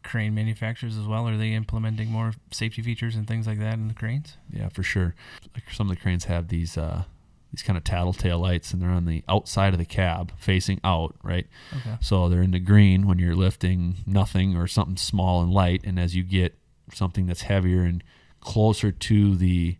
[0.03, 1.27] crane manufacturers as well?
[1.27, 4.37] Are they implementing more safety features and things like that in the cranes?
[4.51, 5.15] Yeah, for sure.
[5.53, 7.03] Like some of the cranes have these uh,
[7.51, 11.15] these kind of tattletale lights, and they're on the outside of the cab, facing out,
[11.23, 11.47] right?
[11.77, 11.97] Okay.
[11.99, 15.99] So they're in the green when you're lifting nothing or something small and light, and
[15.99, 16.57] as you get
[16.93, 18.03] something that's heavier and
[18.39, 19.77] closer to the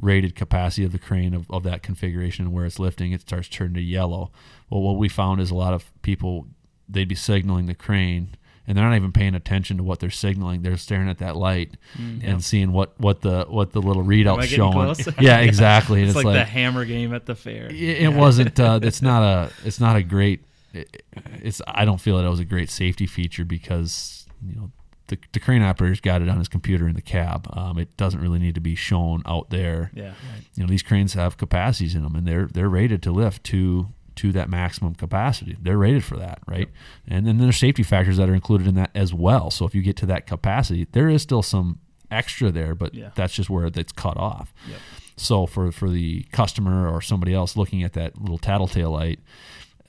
[0.00, 3.48] rated capacity of the crane of, of that configuration and where it's lifting, it starts
[3.48, 4.30] turning to yellow.
[4.68, 6.46] Well, what we found is a lot of people
[6.88, 10.62] they'd be signaling the crane and they're not even paying attention to what they're signaling.
[10.62, 12.20] They're staring at that light Mm.
[12.24, 14.94] and seeing what, what the what the little readout's showing.
[15.20, 16.02] Yeah, exactly.
[16.02, 17.66] It's, it's, like, the hammer game at the fair.
[17.66, 18.58] it, it wasn't.
[18.60, 19.50] Uh, it's not a.
[19.64, 20.44] It's not a great.
[20.72, 21.02] It,
[21.42, 21.60] it's.
[21.66, 24.70] I don't feel that it was a great safety feature because you know
[25.08, 27.46] the, the crane operator's got it on his computer in the cab.
[27.52, 29.90] Um, it doesn't really need to be shown out there.
[29.94, 30.14] Yeah.
[30.54, 33.88] You know these cranes have capacities in them, and they're they're rated to lift to
[34.16, 35.56] to that maximum capacity.
[35.60, 36.68] They're rated for that, right?
[37.06, 39.50] And then there's safety factors that are included in that as well.
[39.50, 41.78] So if you get to that capacity, there is still some
[42.10, 43.10] extra there, but Yeah.
[43.14, 44.52] that's just where it's cut off.
[44.68, 44.78] Yep.
[45.16, 49.20] So for for the customer or somebody else looking at that little tattletale light,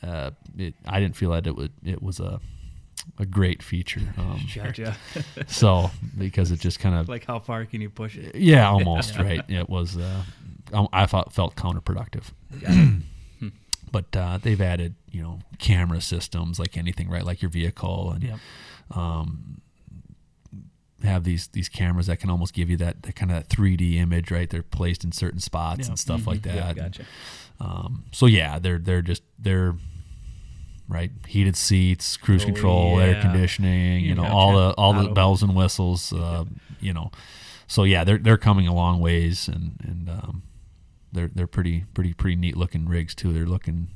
[0.02, 2.40] uh, it, I didn't feel that it would it was a
[3.20, 4.02] a great feature.
[4.18, 4.96] Um, Gotcha.
[5.48, 8.36] so because it just kind of like how far can you push it?
[8.36, 9.44] yeah, almost right.
[9.50, 10.24] It was uh,
[10.74, 12.26] I I thought felt counterproductive.
[13.94, 18.24] But uh, they've added you know camera systems like anything right like your vehicle and
[18.24, 18.40] Yep.
[18.92, 19.62] um,
[21.04, 24.32] have these these cameras that can almost give you that, that kind of 3D image
[24.32, 25.88] right they're placed in certain spots Yep.
[25.90, 27.04] and stuff like that Yeah, And, gotcha.
[27.60, 29.76] um, so yeah they're they're just they're
[30.88, 34.34] right heated seats cruise Oh, control air conditioning you know Gotcha.
[34.36, 35.14] all the all the Auto.
[35.14, 36.46] bells and whistles uh,
[36.80, 37.12] you know
[37.68, 40.44] so yeah they're they're coming a long ways and and um,
[41.14, 43.88] they're they're pretty pretty pretty neat looking rigs too they're looking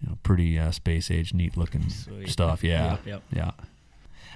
[0.00, 2.28] you know pretty uh, space age neat looking Sweet.
[2.28, 3.22] stuff yeah Yep, yep.
[3.32, 3.50] yeah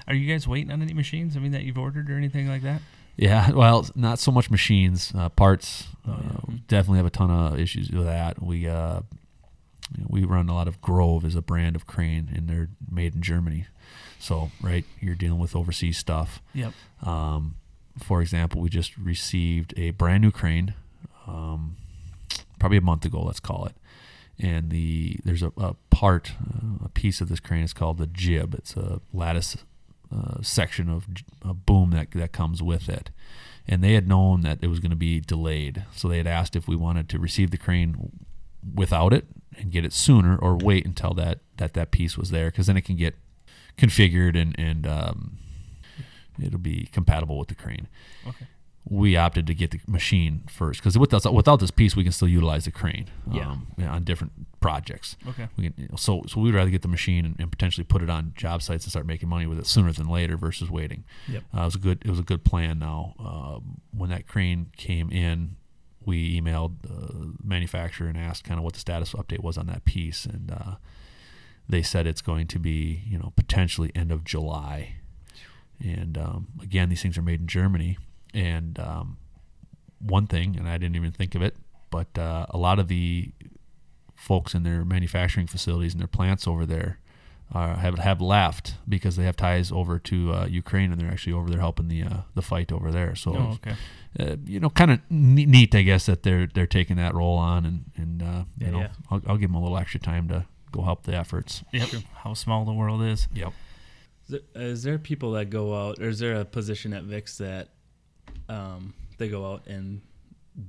[0.06, 1.36] Are you guys waiting on any machines?
[1.36, 2.80] I mean, that you've ordered or anything like that?
[3.16, 5.84] Yeah, well, not so much machines, uh, parts.
[6.06, 6.52] Oh, uh.
[6.66, 8.40] Definitely have a ton of issues with that.
[8.42, 9.00] We uh,
[9.94, 12.68] you know, we run a lot of Grove as a brand of crane, and they're
[12.90, 13.66] made in Germany.
[14.18, 16.40] So right, you're dealing with overseas stuff.
[16.54, 16.72] Yep.
[17.02, 17.56] Um,
[18.02, 20.72] for example, we just received a brand new crane,
[21.28, 21.76] um,
[22.58, 23.76] probably a month ago, let's call it.
[24.40, 28.06] And the there's a, a part, uh, a piece of this crane is called the
[28.06, 28.54] jib.
[28.54, 29.56] It's a lattice
[30.14, 31.06] uh, section of
[31.42, 33.10] a boom that that comes with it.
[33.66, 36.56] And they had known that it was going to be delayed, so they had asked
[36.56, 38.12] if we wanted to receive the crane
[38.74, 39.26] without it
[39.58, 42.76] and get it sooner, or wait until that that that piece was there, because then
[42.76, 43.14] it can get
[43.76, 45.38] configured and and um,
[46.40, 47.88] it'll be compatible with the crane.
[48.26, 48.46] Okay.
[48.90, 52.28] We opted to get the machine first because without without this piece, we can still
[52.28, 53.50] utilize the crane Yeah.
[53.50, 55.16] um, on different projects.
[55.28, 55.46] Okay.
[55.56, 58.02] We can, you know, so so we'd rather get the machine and, and potentially put
[58.02, 61.04] it on job sites and start making money with it sooner than later versus waiting.
[61.28, 61.42] Yep.
[61.54, 62.78] Uh, it was a good it was a good plan.
[62.78, 65.56] Now um, when that crane came in,
[66.06, 69.84] we emailed the manufacturer and asked kind of what the status update was on that
[69.84, 70.76] piece, and uh,
[71.68, 74.94] they said it's going to be you know potentially end of July.
[75.80, 77.98] And um, again, these things are made in Germany,
[78.38, 79.16] and um,
[80.00, 81.56] one thing, and I didn't even think of it,
[81.90, 83.32] but uh, a lot of the
[84.14, 86.98] folks in their manufacturing facilities and their plants over there
[87.54, 91.32] uh, have have left because they have ties over to uh, Ukraine and they're actually
[91.32, 93.14] over there helping the uh, the fight over there.
[93.14, 93.76] So Oh, okay.
[94.20, 97.64] uh, you know, kind of neat, I guess, that they're they're taking that role on,
[97.64, 98.88] and and uh, Yeah, you know, yeah.
[99.10, 101.64] I'll, I'll give them a little extra time to go help the efforts.
[101.72, 101.88] Yep.
[102.22, 103.26] How small the world is.
[103.32, 103.52] Yep.
[104.26, 107.38] Is there, is there people that go out, or is there a position at Vic's
[107.38, 107.70] that
[108.48, 110.00] um, they go out and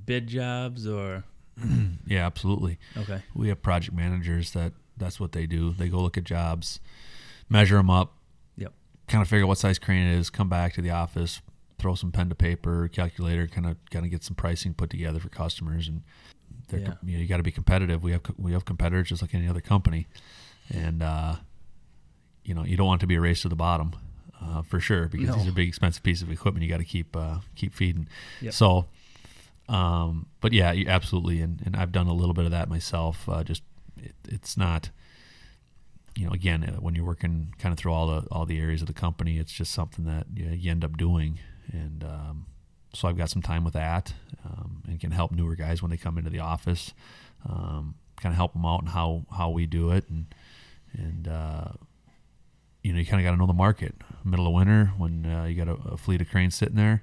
[0.06, 1.24] bid jobs, or
[2.06, 2.78] Yeah, absolutely.
[2.96, 5.70] okay, We have project managers that that's what they do.
[5.72, 6.80] They go look at jobs,
[7.48, 8.14] measure them up,
[8.56, 8.72] Yep.
[9.08, 11.40] kind of figure out what size crane it is, come back to the office,
[11.78, 15.18] throw some pen to paper, calculator, kind of kind of get some pricing put together
[15.20, 16.02] for customers, and
[16.68, 16.94] they're, Yeah.
[17.02, 18.02] you know you got to be competitive.
[18.02, 20.06] We have we have competitors just like any other company,
[20.68, 21.36] and uh,
[22.44, 23.92] you know you don't want to be a race to the bottom.
[24.42, 25.34] Uh, for sure, because No.
[25.36, 28.08] these are big, expensive pieces of equipment you got to keep uh, keep feeding.
[28.40, 28.54] Yep.
[28.54, 28.86] So,
[29.68, 33.28] um, but yeah, you, absolutely, and, and I've done a little bit of that myself.
[33.28, 33.62] Uh, just
[33.98, 34.88] it, it's not,
[36.16, 38.80] you know, again, uh, when you're working kind of through all the all the areas
[38.80, 41.38] of the company, it's just something that you, you end up doing,
[41.70, 42.46] and um,
[42.94, 45.98] so I've got some time with that, um, and can help newer guys when they
[45.98, 46.94] come into the office,
[47.46, 50.34] um, kind of help them out and how how we do it, and
[50.94, 51.72] and uh,
[52.82, 53.94] you know, you kind of got to know the market.
[54.24, 57.02] Middle of winter, when uh, you got a, a fleet of cranes sitting there,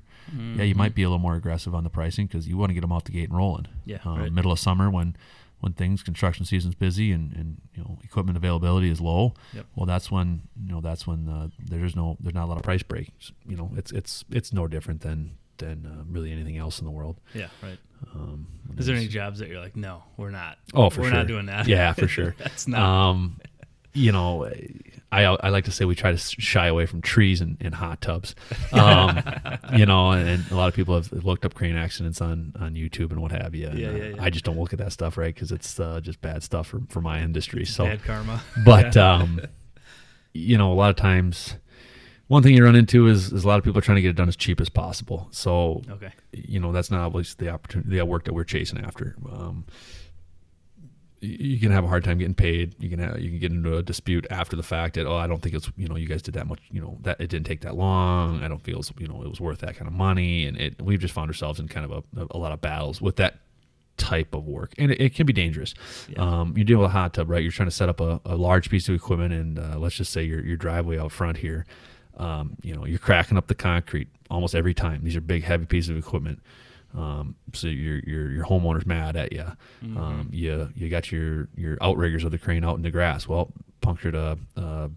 [0.56, 2.74] yeah, you might be a little more aggressive on the pricing because you want to
[2.74, 3.68] get them out the gate and rolling.
[3.86, 4.32] Yeah, Um, right.
[4.32, 5.16] Middle of summer, when
[5.60, 9.66] when things construction season's busy and, and you know equipment availability is low, Yep.
[9.76, 12.64] well, that's when you know that's when uh, there's no there's not a lot of
[12.64, 13.32] price breaks.
[13.48, 16.92] You know, it's it's it's no different than than uh, really anything else in the
[16.92, 17.20] world.
[17.34, 17.80] yeah, right.
[18.14, 18.46] Um,
[18.78, 20.60] Is there any jobs that you're like, no, we're not?
[20.76, 21.18] Oh, for we're sure.
[21.18, 21.68] not doing that.
[21.68, 22.36] Yeah, for sure.
[22.38, 22.80] That's not.
[22.80, 23.40] Um,
[23.98, 24.50] you know,
[25.12, 28.02] I I like to say we try to shy away from trees and, and hot
[28.02, 28.36] tubs.
[28.72, 29.22] Um,
[29.76, 33.12] you know, and, a lot of people have looked up crane accidents on, on YouTube
[33.12, 33.68] and what have you.
[33.68, 34.24] and, Yeah, uh, yeah, yeah.
[34.24, 35.34] I just don't look at that stuff, right?
[35.34, 37.66] Because it's uh, just bad stuff for, for my industry.
[37.66, 38.44] So, Bad karma.
[38.66, 39.42] but um,
[40.34, 41.56] you know, a lot of times,
[42.28, 44.10] one thing you run into is, is a lot of people are trying to get
[44.10, 45.28] it done as cheap as possible.
[45.32, 46.12] So, Okay.
[46.34, 49.66] you know that's not always the opportunity the work that we're chasing after um,
[51.20, 52.76] you can have a hard time getting paid.
[52.80, 55.28] You can have, you can get into a dispute after the fact that oh I
[55.28, 57.48] don't think it's you know you guys did that much you know that it didn't
[57.48, 58.44] take that long.
[58.44, 60.46] I don't feel you know it was worth that kind of money.
[60.46, 63.16] And it we've just found ourselves in kind of a, a lot of battles with
[63.18, 63.40] that
[63.98, 64.74] type of work.
[64.78, 65.74] And it, it can be dangerous.
[66.08, 66.22] Yeah.
[66.22, 67.42] um, you deal with a hot tub right?
[67.42, 70.12] You're trying to set up a, a large piece of equipment and uh, let's just
[70.12, 71.66] say your, your driveway out front here
[72.18, 75.04] um, you know you're cracking up the concrete almost every time.
[75.04, 76.42] These are big heavy pieces of equipment
[76.98, 79.46] um, so your your your homeowner's mad at you.
[79.84, 83.28] Um, you you got your your outriggers of the crane out in the grass.
[83.28, 84.90] Well, punctured a, a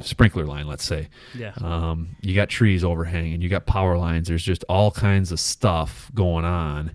[0.00, 1.08] sprinkler line, let's say.
[1.34, 1.52] Yeah.
[1.60, 3.42] Um, you got trees overhanging.
[3.42, 4.28] You got power lines.
[4.28, 6.92] There's just all kinds of stuff going on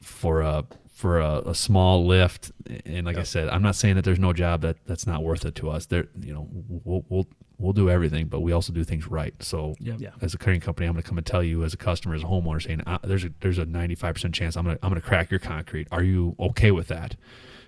[0.00, 0.64] for a
[1.02, 2.52] for a, a small lift.
[2.86, 5.44] And like I said, I'm not saying that there's no job that that's not worth
[5.44, 5.86] it to us.
[5.86, 7.26] There, you know, we'll we'll
[7.58, 9.34] we'll do everything, but we also do things right.
[9.42, 9.96] So Yep.
[9.98, 10.10] Yeah.
[10.20, 12.22] as a crane company, I'm going to come and tell you as a customer, as
[12.22, 14.90] a homeowner, saying uh, there's a there's a 95 percent chance I'm going to I'm
[14.90, 15.88] going to crack your concrete.
[15.90, 17.16] Are you okay with that?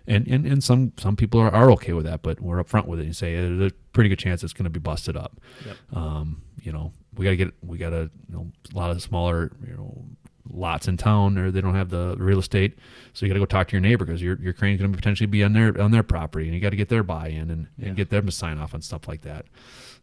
[0.07, 3.01] And and, and some some people are, are okay with that, but we're upfront with
[3.01, 5.41] it and say "Uh, there's a pretty good chance it's going to be busted up.
[5.67, 5.77] Yep.
[5.93, 9.03] Um, you know, we got to get we got to you know a lot of
[9.03, 10.05] smaller you know
[10.53, 12.79] lots in town or they don't have the real estate,
[13.13, 14.97] so you got to go talk to your neighbor because your your crane's going to
[14.97, 17.67] potentially be on their on their property, and you got to get their buy-in and,
[17.79, 17.89] Yeah.
[17.89, 19.47] and get them to sign off on stuff like that.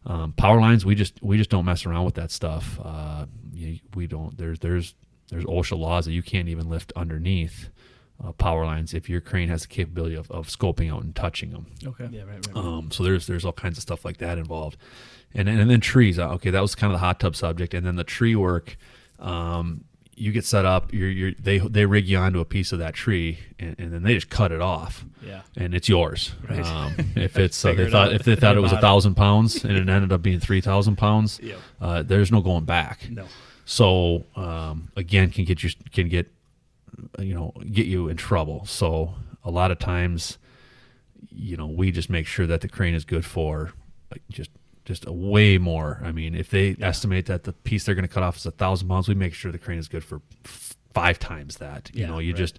[0.04, 2.80] Um, power lines, we just we just don't mess around with that stuff.
[2.82, 4.36] Uh, you, we don't.
[4.36, 4.94] There's there's
[5.30, 7.68] there's OSHA laws that you can't even lift underneath
[8.22, 11.50] uh, power lines if your crane has the capability of, of scoping out and touching
[11.52, 11.66] them.
[11.86, 12.08] Okay.
[12.10, 12.22] Yeah.
[12.24, 12.44] Right.
[12.48, 12.56] Right.
[12.56, 14.76] Um, so there's there's all kinds of stuff like that involved,
[15.34, 16.18] and and, then trees.
[16.18, 18.76] uh, Okay, that was kind of the hot tub subject, and then the tree work.
[19.20, 20.92] Um, you get set up.
[20.92, 24.02] You're, you're they they rig you onto a piece of that tree, and, and then
[24.02, 25.42] they just cut it off, yeah.
[25.56, 26.32] and it's yours.
[26.48, 26.64] Right.
[26.64, 28.14] Um, if it's uh, they thought out.
[28.14, 30.96] if they thought it was a thousand pounds and it ended up being three thousand
[30.96, 31.58] pounds, Yep.
[31.80, 33.08] uh, there's no going back.
[33.10, 33.26] No.
[33.64, 36.30] So um, again, can get you can get
[37.18, 38.64] you know get you in trouble.
[38.66, 40.38] So a lot of times,
[41.30, 43.72] you know, we just make sure that the crane is good for
[44.10, 44.50] like just
[44.84, 46.00] just a way more.
[46.02, 46.88] I mean, if they Yeah.
[46.88, 49.34] estimate that the piece they're going to cut off is a thousand pounds, we make
[49.34, 51.90] sure the crane is good for f- five times that.
[51.94, 52.38] You Yeah, know, you right.
[52.38, 52.58] just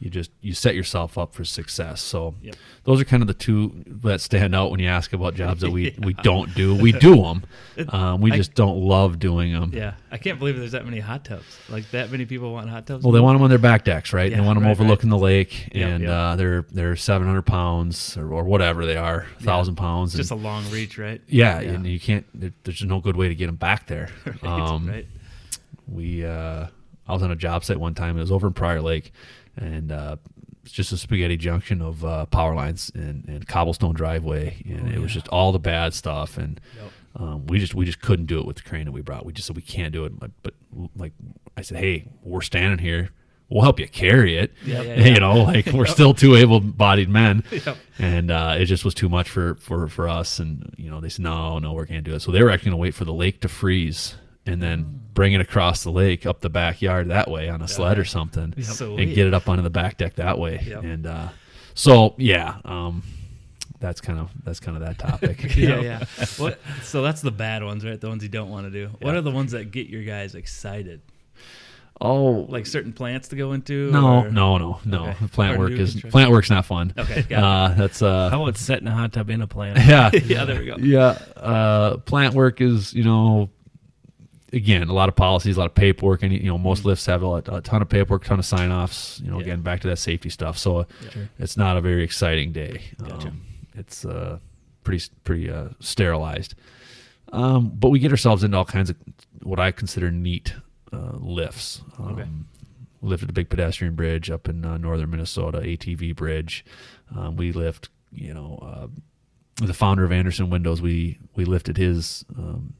[0.00, 2.02] you just you set yourself up for success.
[2.02, 2.56] So Yep.
[2.82, 5.70] those are kind of the two that stand out when you ask about jobs that
[5.70, 6.74] we we don't do.
[6.74, 7.44] We do them.
[7.88, 9.70] Um, we I- just don't love doing them.
[9.72, 9.94] Yeah.
[10.10, 11.44] I can't believe there's that many hot tubs.
[11.70, 13.02] Like that many people want hot tubs.
[13.04, 14.30] Well, they want them on their back decks, right?
[14.30, 16.10] Yeah, they want them right, overlooking the lake, Yep, and yep.
[16.10, 20.10] Uh, they're they're seven hundred pounds or, or whatever they are, thousand pounds.
[20.14, 21.20] It's just a long reach, right?
[21.28, 21.70] yeah, yeah.
[21.70, 22.26] and you can't.
[22.34, 24.08] There, there's just no good way to get them back there.
[24.42, 24.44] Right.
[24.44, 25.06] um, right.
[25.86, 26.66] We, uh,
[27.06, 28.16] I was on a job site one time.
[28.16, 29.12] It was over in Prior Lake,
[29.56, 30.16] and uh,
[30.64, 34.92] it's just a spaghetti junction of uh, power lines and, and cobblestone driveway, and Oh,
[34.92, 36.36] it was just all the bad stuff.
[36.38, 36.92] And Yep.
[37.16, 39.24] um, we just we just couldn't do it with the crane that we brought.
[39.26, 40.18] We just said we can't do it.
[40.18, 40.54] But, but
[40.96, 41.12] like
[41.56, 43.10] I said, hey, we're standing here.
[43.50, 44.52] We'll help you carry it.
[44.64, 45.06] Yeah, yeah, yeah.
[45.14, 47.76] You know, like we're still two able-bodied men, Yep.
[47.98, 50.38] and uh, it just was too much for for for us.
[50.38, 52.20] And you know, they said, no, no, we can't do it.
[52.22, 55.32] So they were actually going to wait for the lake to freeze and then bring
[55.32, 59.00] it across the lake up the backyard that way on a sled or something, Sweet.
[59.00, 60.62] and get it up onto the back deck that way.
[60.66, 60.82] Yep.
[60.84, 61.28] And uh,
[61.74, 63.02] so yeah, um,
[63.80, 65.42] that's kind of that's kind of that topic.
[65.56, 65.80] yeah, know?
[65.80, 66.04] yeah.
[66.38, 66.58] What?
[66.82, 68.00] So that's the bad ones, right?
[68.00, 68.90] The ones you don't want to do.
[69.00, 71.00] What are the ones that get your guys excited?
[72.00, 73.90] Oh, Like certain plants to go into?
[73.92, 75.06] no, or- no, no, no.
[75.10, 75.26] Okay.
[75.28, 76.92] Plant Or work is plant work's not fun.
[76.98, 79.78] Okay, got Uh, that's uh, How about setting a hot tub in a plant?
[79.86, 80.76] yeah, yeah, there we go.
[80.78, 81.16] yeah.
[81.36, 83.48] Uh, plant work is you know,
[84.54, 87.22] again, a lot of policies, a lot of paperwork, and you know, most lifts have
[87.22, 89.20] a, a ton of paperwork, ton of sign offs.
[89.22, 89.44] You know, Yeah.
[89.44, 90.56] again, back to that safety stuff.
[90.58, 91.28] So uh, Sure.
[91.38, 92.82] it's not a very exciting day.
[92.98, 93.28] Gotcha.
[93.28, 93.40] Um,
[93.74, 94.38] it's uh,
[94.84, 96.54] pretty pretty uh, sterilized.
[97.32, 98.96] Um, but we get ourselves into all kinds of
[99.42, 100.54] what I consider neat
[100.92, 101.82] uh, lifts.
[101.98, 102.28] Um, Okay.
[103.02, 106.64] Lifted a big pedestrian bridge up in uh, northern Minnesota, ATV bridge.
[107.14, 108.86] Um, we lift, you know, uh,
[109.66, 110.80] the founder of Andersen Windows.
[110.80, 112.72] We we lifted his um,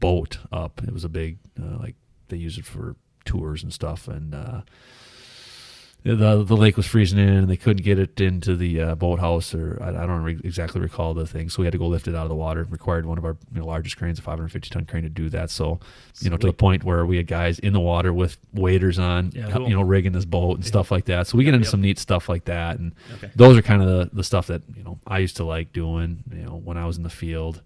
[0.00, 0.80] boat up.
[0.82, 1.94] It was a big, uh, like
[2.28, 4.60] they use it for tours and stuff, and uh,
[6.04, 9.52] the the lake was freezing in, and they couldn't get it into the uh, boathouse,
[9.52, 11.50] or I, I don't re- exactly recall the thing.
[11.50, 12.60] So we had to go lift it out of the water.
[12.62, 15.28] It required one of our you know, largest cranes, a 550 ton crane, to do
[15.30, 15.50] that.
[15.50, 15.80] So
[16.20, 19.32] you know, to the point where we had guys in the water with waders on,
[19.34, 19.68] Yeah, cool.
[19.68, 21.26] you know, rigging this boat and stuff like that.
[21.26, 21.70] So we get into yep.
[21.72, 23.30] some neat stuff like that, and Okay.
[23.34, 26.22] those are kind of the, the stuff that you know I used to like doing.
[26.32, 27.62] You know, when I was in the field.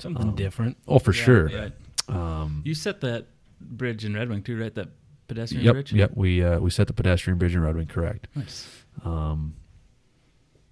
[0.00, 0.76] Something Um, different.
[0.88, 1.48] Oh, for Yeah, sure.
[1.50, 1.68] yeah.
[2.08, 3.26] Um, You set that
[3.60, 4.74] bridge in Red Wing too, right?
[4.74, 4.88] That
[5.28, 5.92] pedestrian yep, bridge?
[5.92, 6.10] yep.
[6.14, 8.26] We uh, we set the pedestrian bridge in Red Wing, correct.
[8.34, 8.68] Nice.
[9.04, 9.54] Um,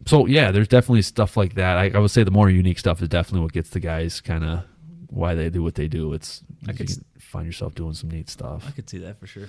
[0.07, 1.77] so yeah, there's definitely stuff like that.
[1.77, 4.45] I, I would say the more unique stuff is definitely what gets the guys kind
[4.45, 4.65] of
[5.09, 6.13] why they do what they do.
[6.13, 8.65] It's I you could can find yourself doing some neat stuff.
[8.67, 9.49] I could see that for sure.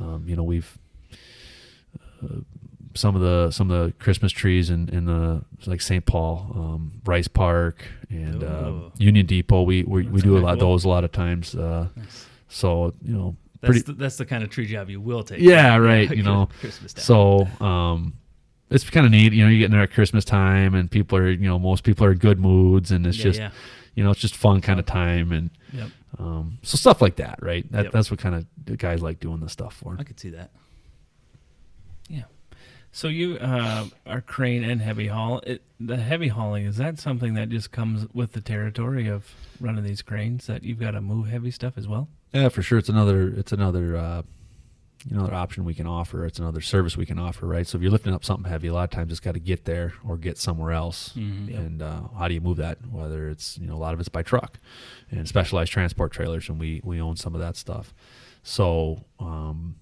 [0.00, 0.76] Um, you know, we've
[2.24, 2.40] uh,
[2.94, 6.04] some of the some of the Christmas trees in, in the like St.
[6.04, 8.72] Paul, um, Rice Park, and uh.
[8.98, 9.62] Union Depot.
[9.62, 10.70] We we, we do a lot of cool.
[10.70, 11.54] those a lot of times.
[11.54, 12.26] Uh, Nice.
[12.48, 15.40] so you know, That's pretty the, that's the kind of tree job you will take.
[15.40, 16.48] Yeah, right, you know.
[16.60, 17.02] Christmas time.
[17.04, 18.14] So, um,
[18.70, 19.32] it's kind of neat.
[19.32, 21.84] You know, you get in there at Christmas time, and people are, you know, most
[21.84, 23.50] people are in good moods, and it's yeah, just, yeah.
[23.94, 25.88] you know, it's just fun kind of time, and Yep.
[26.18, 27.70] um, so stuff like that, right?
[27.72, 27.92] That, Yep.
[27.92, 29.96] That's what kind of guys like doing this stuff for.
[29.98, 30.50] I could see that.
[32.94, 35.38] So you uh, are crane and heavy haul.
[35.46, 39.82] It, the heavy hauling is that something that just comes with the territory of running
[39.82, 42.08] these cranes that you've got to move heavy stuff as well?
[42.32, 42.78] Yeah, for sure.
[42.78, 44.22] It's another, it's another, uh,
[45.10, 46.26] another option we can offer.
[46.26, 47.66] It's another service we can offer, right?
[47.66, 49.64] So if you're lifting up something heavy, a lot of times it's got to get
[49.64, 51.14] there or get somewhere else.
[51.16, 51.56] Mhm.
[51.56, 52.78] And uh, how do you move that?
[52.90, 54.58] Whether it's you know a lot of it's by truck
[55.10, 57.94] and specialized transport trailers, and we we own some of that stuff.
[58.42, 59.76] So um,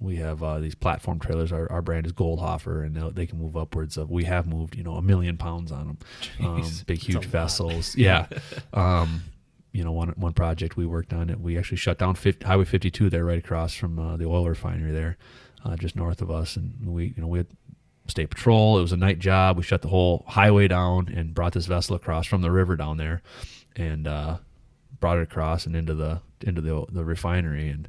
[0.00, 1.52] we have uh, these platform trailers.
[1.52, 4.10] Our, our brand is Goldhofer, and they'll- can move upwards of.
[4.10, 5.98] We have moved you know a million pounds on them.
[6.40, 7.96] Um, big huge vessels.
[7.96, 8.26] Yeah.
[8.72, 9.22] um,
[9.72, 11.38] you know one one project we worked on it.
[11.40, 14.92] We actually shut down 50, Highway 52 there, right across from uh, the oil refinery
[14.92, 15.18] there,
[15.64, 17.48] uh, just north of us, and we you know we had
[18.06, 18.78] state patrol.
[18.78, 19.56] It was a night job.
[19.56, 22.96] We shut the whole highway down and brought this vessel across from the river down
[22.96, 23.22] there,
[23.74, 24.38] and uh,
[24.98, 27.68] brought it across and into the into the the refinery.
[27.68, 27.86] And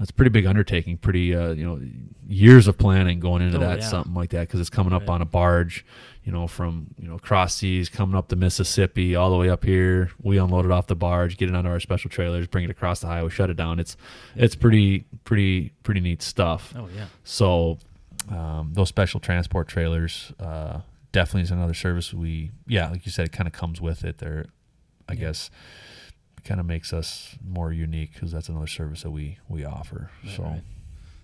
[0.00, 0.96] it's a pretty big undertaking.
[0.98, 1.80] Pretty uh, you know
[2.26, 3.88] years of planning going into Oh, that yeah.
[3.88, 5.10] something like that because it's coming up Right.
[5.10, 5.84] on a barge.
[6.24, 9.62] You know, from you know cross seas, coming up the Mississippi, all the way up
[9.64, 10.10] here.
[10.22, 13.00] We unload it off the barge, get it onto our special trailers, bring it across
[13.00, 13.78] the highway, shut it down.
[13.78, 13.96] It's
[14.34, 16.72] it's pretty pretty pretty neat stuff.
[16.76, 17.06] Oh yeah.
[17.24, 17.78] So
[18.30, 20.80] um, those special transport trailers uh,
[21.12, 24.16] definitely is another service we yeah like you said it kind of comes with it
[24.18, 24.46] there
[25.08, 25.20] I Yeah.
[25.20, 25.50] guess
[26.44, 30.36] kind of makes us more unique because that's another service that we we offer Right,
[30.36, 30.62] so right.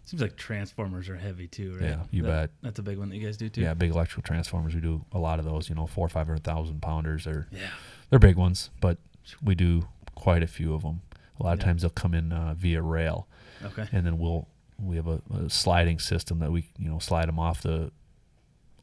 [0.05, 1.83] Seems like transformers are heavy too, right?
[1.91, 2.51] Yeah, you That- bet.
[2.63, 3.61] That's a big one that you guys do too.
[3.61, 6.27] yeah big electrical transformers we do a lot of those you know four or five
[6.27, 7.69] hundred thousand pounders they're Yeah.
[8.09, 8.99] they're big ones but
[9.43, 11.03] we do quite a few of them
[11.39, 11.67] a lot of Yeah.
[11.67, 13.29] times they'll come in uh, via rail
[13.63, 13.87] Okay.
[13.93, 17.39] and then we'll we have a, a sliding system that we you know slide them
[17.39, 17.93] off the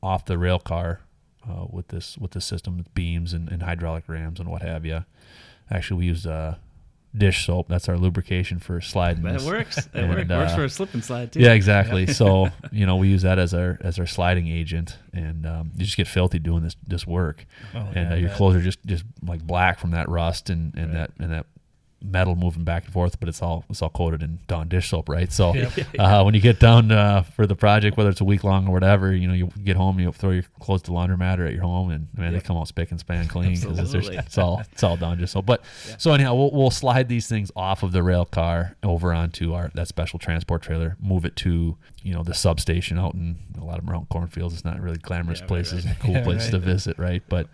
[0.04, 1.02] off the rail car
[1.50, 4.86] uh, with this with this system with beams and, and hydraulic rams and what have
[4.86, 5.04] you.
[5.70, 6.56] Actually, we use uh,
[7.16, 7.68] dish soap.
[7.68, 9.24] That's our lubrication for sliding.
[9.24, 9.76] That works.
[9.76, 10.30] That And, works.
[10.30, 11.40] works uh, for a slip and slide too.
[11.42, 12.08] Yeah, exactly.
[12.08, 15.86] So you know we use that as our as our sliding agent, and um, you
[15.86, 18.80] just get filthy doing this this work, Oh, and yeah, uh, your clothes are just
[18.86, 21.10] just like black from that rust and and Right.
[21.18, 21.46] that and that
[22.02, 25.10] metal moving back and forth, but it's all it's all coated in Dawn dish soap,
[25.10, 25.32] right?
[25.32, 25.54] So
[26.00, 28.72] uh, when you get down uh, for the project, whether it's a week long or
[28.74, 31.64] whatever, you know, you get home, you throw your clothes to laundromat or at your
[31.64, 34.18] home, and man, they come out spick and span clean because Absolutely.
[34.18, 35.46] it's all it's all Dawn dish soap.
[35.46, 35.64] But
[35.98, 39.72] so anyhow, we'll, we'll slide these things off of the rail car over onto our
[39.74, 43.80] that special transport trailer, move it to you know the substation out in a lot
[43.80, 44.54] of them are out cornfields.
[44.54, 46.00] It's not really glamorous Yeah, places right.
[46.00, 46.60] cool Yeah, places right.
[46.60, 47.24] to visit, right?
[47.28, 47.48] But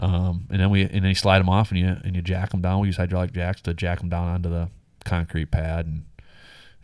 [0.00, 2.50] um, and then we and then you slide them off and you and you jack
[2.50, 2.80] them down.
[2.80, 4.68] We use hydraulic jacks to jack them down onto the
[5.04, 6.04] concrete pad, and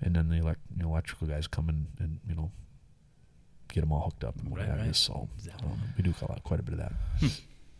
[0.02, 2.50] and then the elect, you know, electrical guys come in and you know
[3.68, 4.84] get them all hooked up and what Right, have you.
[4.86, 4.96] right.
[4.96, 5.68] So Exactly.
[5.68, 6.92] um, we do a lot, quite a bit of that.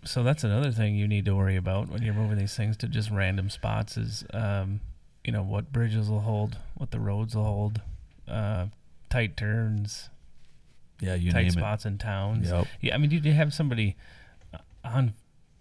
[0.05, 2.87] So that's another thing you need to worry about when you're moving these things to
[2.89, 4.81] just random spots is, um,
[5.25, 7.81] you know, what bridges will hold, what the roads will hold,
[8.29, 8.67] uh,
[9.11, 10.11] tight turns,
[11.01, 12.51] Yeah, you tight name spots in towns.
[12.51, 12.67] Yep.
[12.81, 13.97] Yeah, I mean, do you have somebody
[14.55, 15.15] uh, on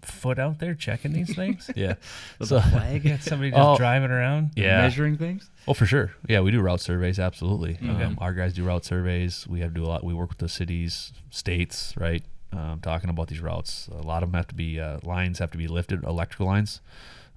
[0.07, 1.69] foot out there checking these things?
[1.75, 1.95] Yeah.
[2.39, 3.77] With So- flag, Get somebody just Oh.
[3.77, 4.51] driving around.
[4.55, 4.77] Yeah.
[4.81, 5.49] measuring things.
[5.67, 6.13] Oh, for sure.
[6.27, 7.19] Yeah, we do route surveys.
[7.19, 7.77] Absolutely.
[7.83, 8.03] Okay.
[8.03, 9.47] Um, our guys do route surveys.
[9.47, 10.03] We have to do a lot.
[10.03, 12.23] We work with the cities, states, right?
[12.53, 13.87] Um, talking about these routes.
[13.91, 16.79] A lot of them have to be uh, lines have to be lifted, electrical lines,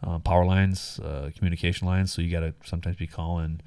[0.07, 2.12] uh, power lines, uh, communication lines.
[2.12, 3.61] So you got to sometimes be calling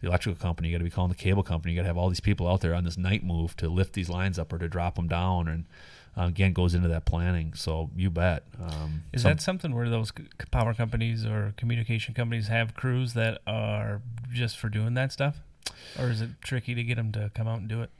[0.00, 0.68] the electrical company.
[0.68, 1.72] You got to be calling the cable company.
[1.74, 3.92] You got to have all these people out there on this night move to lift
[3.92, 5.46] these lines up or to drop them down.
[5.46, 5.66] And
[6.16, 7.54] uh, again, goes into that planning.
[7.54, 8.44] So you bet.
[8.60, 10.12] Um, Is some- that something where those
[10.50, 14.02] power companies or communication companies have crews that are
[14.32, 15.40] just for doing that stuff?
[15.98, 17.90] Or is it tricky to get them to come out and do it?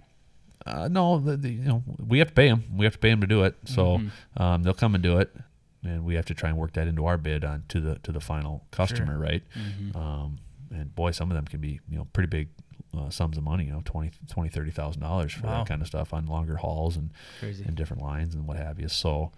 [0.66, 2.64] Uh, no, the, the, you know, we have to pay them.
[2.76, 3.56] We have to pay them to do it.
[3.64, 4.10] So Mhm.
[4.40, 5.34] um, they'll come and do it,
[5.82, 8.12] and we have to try and work that into our bid on to the to
[8.12, 9.42] the final customer, right?
[9.56, 9.96] Mhm.
[9.96, 10.38] Um,
[10.70, 12.48] and boy, some of them can be you know pretty big
[12.96, 13.64] uh, sums of money.
[13.66, 15.58] You know, 20 20 30 thousand dollars for Wow.
[15.58, 17.64] that kind of stuff on longer hauls and Crazy.
[17.64, 18.88] and different lines and what have you.
[18.88, 19.32] So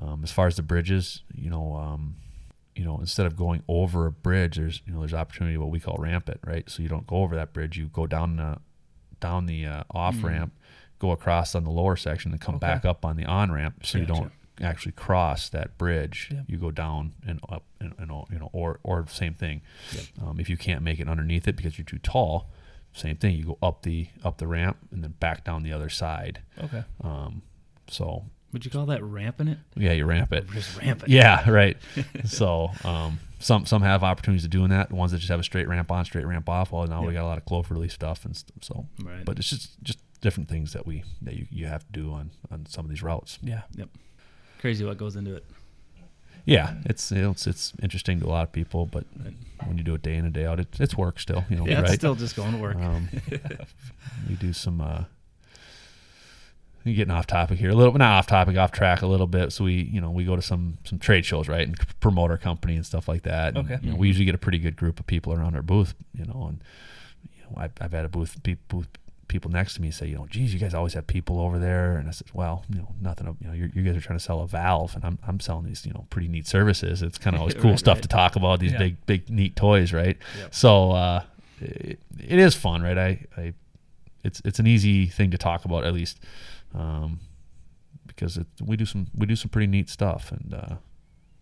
[0.00, 1.74] um, as far as the bridges, you know.
[1.76, 2.16] Um,
[2.74, 5.78] you know, instead of going over a bridge, there's you know there's opportunity what we
[5.78, 6.70] call ramp it, right?
[6.70, 8.56] So you don't go over that bridge, you go down the
[9.20, 10.24] down the uh, off Mm.
[10.24, 10.52] ramp,
[10.98, 12.66] go across on the lower section, and come Okay.
[12.66, 14.32] back up on the on ramp, so you don't
[14.62, 16.28] actually cross that bridge.
[16.32, 16.44] Yep.
[16.46, 19.60] You go down and up, and, and you know, or or same thing.
[19.92, 20.04] Yep.
[20.22, 22.48] Um, if you can't make it underneath it because you're too tall,
[22.92, 23.36] same thing.
[23.36, 26.40] You go up the up the ramp and then back down the other side.
[26.62, 26.84] Okay.
[27.02, 27.42] Um,
[27.88, 29.58] so Would you call that ramping it?
[29.76, 30.48] yeah, you ramp it.
[30.50, 31.10] Just ramping.
[31.10, 31.76] Yeah, right.
[32.24, 34.90] so um, some some have opportunities of doing that.
[34.90, 36.72] The ones that just have a straight ramp on, straight ramp off.
[36.72, 38.86] Well, now we got a lot of clover leaf stuff and st- so.
[39.02, 39.24] Right.
[39.24, 42.30] But it's just just different things that we that you, you have to do on
[42.50, 43.38] on some of these routes.
[43.42, 43.62] Yeah.
[43.74, 43.88] Yep.
[44.60, 45.44] Crazy what goes into it.
[46.44, 49.04] Yeah, it's it's it's interesting to a lot of people, but
[49.64, 51.44] when you do it day in and day out, it, it's work still.
[51.48, 51.84] You know, Yeah, right?
[51.84, 52.76] it's still just going to work.
[52.76, 53.08] Um,
[54.28, 54.80] we do some.
[54.80, 55.04] Uh,
[56.84, 59.52] getting off topic here a little, not off topic, off track a little bit.
[59.52, 62.38] So we, you know, we go to some some trade shows, right, and promote our
[62.38, 63.56] company and stuff like that.
[63.56, 63.78] And, Okay.
[63.82, 66.24] You know, we usually get a pretty good group of people around our booth, you
[66.24, 66.62] know, and
[67.36, 68.36] you know, I've, I've had a booth,
[68.68, 68.88] booth
[69.32, 71.96] people next to me say, you know, geez, you guys always have people over there,
[71.96, 74.24] and I said, well, you know, nothing, you know, you're, you guys are trying to
[74.24, 77.02] sell a valve, and I'm I'm selling these, you know, pretty neat services.
[77.02, 78.02] It's kind of always cool Right, stuff right.
[78.02, 78.78] to talk about these Yeah.
[78.78, 80.16] big big neat toys, right?
[80.38, 80.54] Yep.
[80.54, 81.22] So uh,
[81.60, 82.98] it, it is fun, right?
[82.98, 83.54] I, I
[84.22, 86.20] it's it's an easy thing to talk about at least
[86.74, 87.18] um,
[88.06, 90.74] because it, we do some we do some pretty neat stuff, and uh,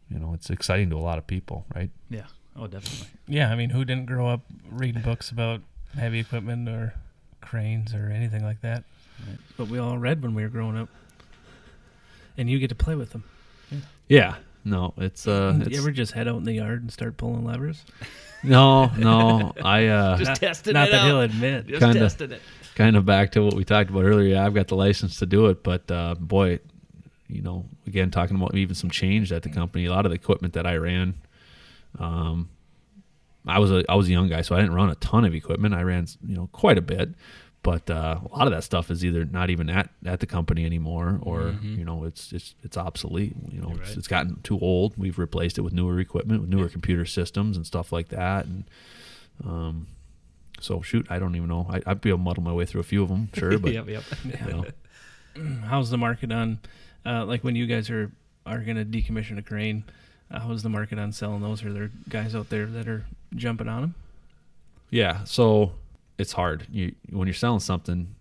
[0.09, 1.91] you know it's exciting to a lot of people, right?
[2.09, 2.25] Yeah.
[2.57, 3.09] Oh, definitely.
[3.29, 3.51] Yeah.
[3.51, 5.61] I mean, who didn't grow up reading books about
[5.97, 6.95] heavy equipment or
[7.41, 8.85] cranes or anything like that?
[9.27, 9.39] Right.
[9.57, 10.89] But we all read when we were growing up.
[12.37, 13.25] And you get to play with them.
[14.09, 14.37] Yeah.
[14.65, 17.45] No, it's uh, you it's, ever just head out in the yard and start pulling
[17.45, 17.83] levers?
[18.43, 19.55] no, no.
[19.63, 21.07] I uh, Just not, testing not it that out.
[21.07, 21.67] he'll admit.
[21.67, 21.99] Just Kinda.
[21.99, 22.43] testing it.
[22.75, 24.35] kind of back to what we talked about earlier.
[24.35, 26.59] Yeah, I've got the license to do it, but uh, boy,
[27.29, 30.17] you know, again, talking about even some change at the company, a lot of the
[30.17, 31.15] equipment that I ran,
[31.99, 32.51] um,
[33.47, 35.35] I was a I was a young guy, so I didn't run a ton of
[35.35, 35.75] equipment.
[35.75, 37.11] I ran, you know, quite a bit,
[37.63, 40.65] but uh, a lot of that stuff is either not even at, at the company
[40.67, 41.79] anymore, or Mhm.
[41.79, 43.35] you know, it's it's it's obsolete.
[43.51, 43.97] You know, it's, right.
[43.99, 44.97] it's gotten too old.
[44.99, 48.65] We've replaced it with newer equipment, with newer computer systems and stuff like that, and
[49.45, 49.87] um,
[50.61, 51.67] so shoot, I don't even know.
[51.71, 53.73] I, I'd be able to muddle my way through a few of them, sure, but
[53.73, 54.03] yep, yep.
[54.25, 54.65] you know,
[55.65, 56.59] How's the market on,
[57.07, 58.11] uh, like when you guys are,
[58.45, 59.85] are going to decommission a crane?
[60.31, 61.65] Uh, how's the market on selling those?
[61.65, 63.95] Are there guys out there that are jumping on them?
[64.91, 65.25] yeah.
[65.25, 65.73] So
[66.19, 66.67] it's hard.
[66.71, 68.15] You when you're selling something,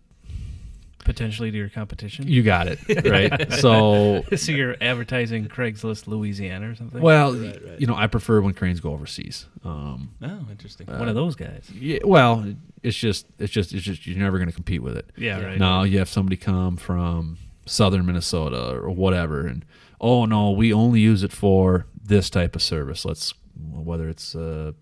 [1.06, 2.28] Potentially to your competition?
[2.28, 2.80] you got it
[3.10, 3.52] right.
[3.60, 7.02] so so you're advertising Craigslist Louisiana or something?
[7.02, 7.80] well, Right, right.
[7.80, 9.48] you know, I prefer when cranes go overseas.
[9.64, 10.88] Um, Oh, interesting.
[10.90, 11.68] Uh, One of those guys.
[11.74, 12.46] yeah, well,
[12.84, 15.10] it's just it's just it's just you're never going to compete with it.
[15.18, 15.46] Yeah, Yeah.
[15.48, 15.58] right.
[15.58, 19.66] Now you have somebody come from southern Minnesota or whatever, and
[20.00, 23.04] oh no, we only use it for this type of service.
[23.06, 23.34] Let's
[23.72, 24.74] whether it's uh,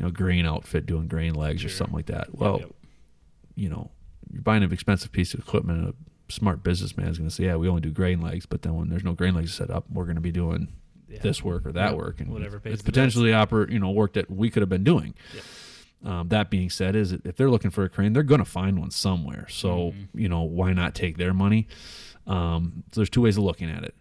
[0.00, 2.34] you know grain outfit doing grain legs or something like that.
[2.34, 2.74] Well, Yep.
[3.54, 3.90] you know,
[4.32, 5.94] you're buying an expensive piece of equipment.
[6.28, 8.74] A smart businessman is going to say, "Yeah, we only do grain legs," but then
[8.74, 10.68] when there's no grain legs set up, we're going to be doing
[11.06, 11.18] Yeah.
[11.20, 11.96] this work or that Yep.
[11.98, 15.12] work, and Whatever it's potentially oper- you know work that we could have been doing.
[16.02, 18.78] Um, that being said, is if they're looking for a crane, they're going to find
[18.78, 19.46] one somewhere.
[19.50, 19.94] So Mhm.
[20.14, 21.66] you know why not take their money?
[22.26, 23.94] Um, so there's two ways of looking at it.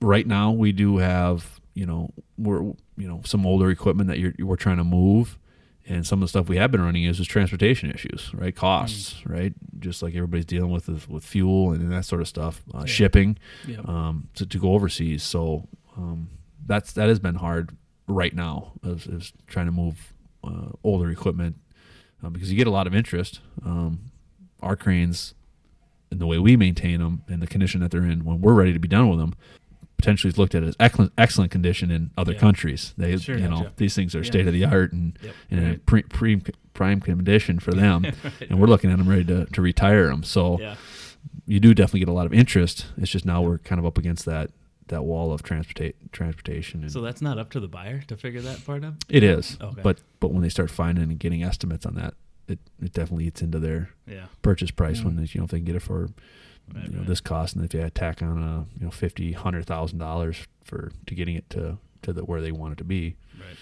[0.00, 2.62] Right now, we do have you know we're
[2.96, 5.38] you know some older equipment that you're we're trying to move.
[5.86, 8.56] And some of the stuff we have been running is just transportation issues, right?
[8.56, 9.52] Costs, right?
[9.80, 12.84] Just like everybody's dealing with with, with fuel and that sort of stuff, uh, Yeah.
[12.86, 13.38] shipping
[13.84, 15.22] um, to, to go overseas.
[15.22, 16.30] So um,
[16.64, 17.76] that's that has been hard
[18.08, 21.56] right now is, is trying to move uh, older equipment
[22.24, 23.40] uh, because you get a lot of interest.
[23.62, 24.10] Um,
[24.62, 25.34] our cranes
[26.10, 28.72] and the way we maintain them and the condition that they're in when we're ready
[28.72, 29.34] to be done with them
[29.96, 32.38] potentially is looked at as excellent excellent condition in other Yeah.
[32.38, 32.94] countries.
[32.98, 33.72] They Sure, you know gotcha.
[33.76, 34.24] these things are Yeah.
[34.24, 35.34] state of the art and Yep.
[35.50, 35.86] in Right.
[35.86, 36.42] pre, pre,
[36.74, 38.04] prime condition for them,
[38.50, 40.22] and we're looking at them ready to, to retire them.
[40.24, 40.76] So Yeah.
[41.46, 42.86] you do definitely get a lot of interest.
[42.96, 44.50] It's just now we're kind of up against that
[44.88, 46.82] that wall of transporta- transportation.
[46.82, 48.94] And So that's not up to the buyer to figure that part out.
[49.08, 49.80] it is, Okay.
[49.82, 52.12] but but when they start finding and getting estimates on that,
[52.48, 54.26] it, it definitely eats into their Yeah.
[54.42, 55.04] purchase price Mm.
[55.04, 56.10] when they, you know if they can get it for
[56.72, 57.06] Right, you know right.
[57.08, 60.92] this cost, and if you tack on a you know fifty hundred thousand dollars for
[61.06, 63.56] to getting it to to the where they want it to be, Right.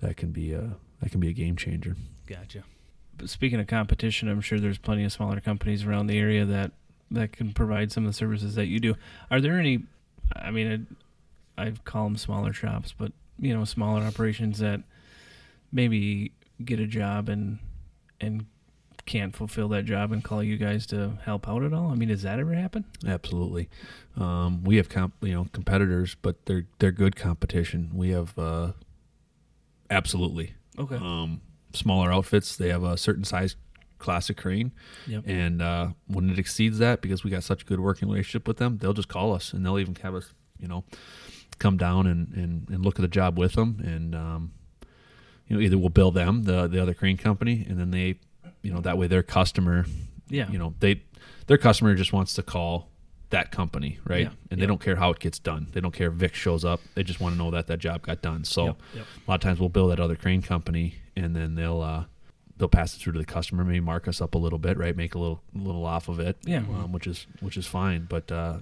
[0.00, 1.96] that can be a that can be a game changer.
[2.26, 2.64] Gotcha.
[3.18, 6.72] But speaking of competition, I'm sure there's plenty of smaller companies around the area that
[7.10, 8.94] that can provide some of the services that you do.
[9.30, 9.84] Are there any?
[10.34, 10.86] I mean,
[11.58, 14.80] I, I call them smaller shops, but you know, smaller operations that
[15.70, 16.32] maybe
[16.64, 17.58] get a job and
[18.20, 18.46] and
[19.04, 21.90] can't fulfill that job and call you guys to help out at all.
[21.90, 22.84] I mean, does that ever happen?
[23.06, 23.68] Absolutely.
[24.16, 27.90] Um, we have comp, you know competitors, but they're they're good competition.
[27.94, 28.72] We have uh,
[29.90, 30.96] absolutely Okay.
[30.96, 31.40] um,
[31.72, 32.56] smaller outfits.
[32.56, 33.56] They have a certain size
[33.98, 34.72] classic crane,
[35.06, 35.24] Yep.
[35.26, 38.56] and uh, when it exceeds that, because we got such a good working relationship with
[38.56, 40.82] them, they'll just call us and they'll even have us, you know,
[41.60, 44.52] come down and, and, and look at the job with them, and um,
[45.46, 48.18] you know either we'll bill them the the other crane company, and then they,
[48.62, 49.84] you know, that way their customer
[50.28, 50.48] Yeah.
[50.50, 51.02] you know they
[51.46, 52.88] their customer just wants to call
[53.30, 54.24] that company right?
[54.24, 55.66] Yeah, and they don't care how it gets done.
[55.72, 56.80] They don't care if vic shows up.
[56.94, 58.44] They just want to know that that job got done.
[58.44, 59.06] So Yep, yep.
[59.26, 62.04] a lot of times we'll bill that other crane company and then they'll uh
[62.58, 64.96] they'll pass it through to the customer maybe mark us up a little bit right?
[64.96, 66.58] Make a little little off of it Yeah.
[66.58, 68.04] um, which is which is fine.
[68.08, 68.58] But uh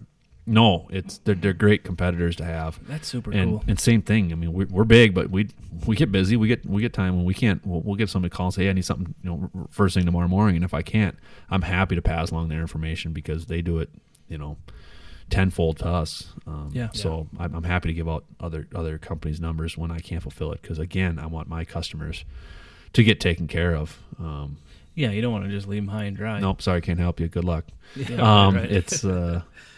[0.47, 3.65] no it's they're, they're great competitors to have That's super and cool.
[3.69, 4.33] and same thing.
[4.33, 5.49] I mean, we're, we're big, but we
[5.87, 6.37] we get busy.
[6.37, 7.65] We get we get time when we can't.
[7.67, 10.05] We'll, we'll get somebody call and say, "Hey, I need something." You know, first thing
[10.05, 10.57] tomorrow morning.
[10.57, 11.17] And if I can't,
[11.51, 13.91] I'm happy to pass along their information because they do it.
[14.29, 14.57] You know,
[15.29, 16.33] tenfold to us.
[16.47, 16.89] Um, Yeah.
[16.93, 20.53] So I'm, I'm happy to give out other other companies' numbers when I can't fulfill
[20.53, 22.25] it because again, I want my customers
[22.95, 23.99] to get taken care of.
[24.19, 24.57] Um,
[24.95, 26.41] yeah, you don't want to just leave them high and dry.
[26.41, 27.29] nope, sorry, can't help you.
[27.29, 27.65] Good luck.
[27.97, 28.71] Yeah, um, right.
[28.71, 29.43] it's uh,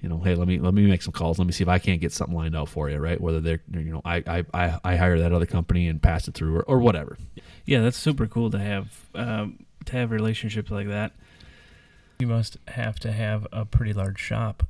[0.00, 1.38] you know, hey, let me let me make some calls.
[1.38, 3.20] Let me see if I can't get something lined out for you, right?
[3.20, 6.34] Whether they're you know, I I, I, I hire that other company and pass it
[6.34, 7.18] through or, or whatever.
[7.66, 11.12] Yeah, that's super cool to have um, to have relationships like that.
[12.18, 14.66] You must have to have a pretty large shop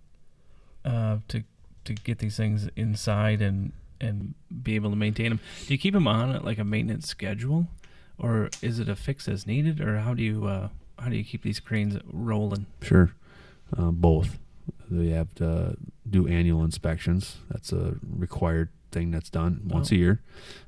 [0.84, 1.44] uh, to
[1.84, 5.40] to get these things inside and and be able to maintain them.
[5.66, 7.68] Do you keep them on like a maintenance schedule,
[8.18, 10.68] or is it a fix as needed, or how do you uh,
[10.98, 12.66] how do you keep these cranes rolling?
[12.82, 13.12] Sure,
[13.76, 14.38] um, both.
[14.90, 15.76] They have to
[16.08, 17.38] do annual inspections.
[17.50, 19.94] That's a required thing that's done once Oh.
[19.94, 20.20] a year.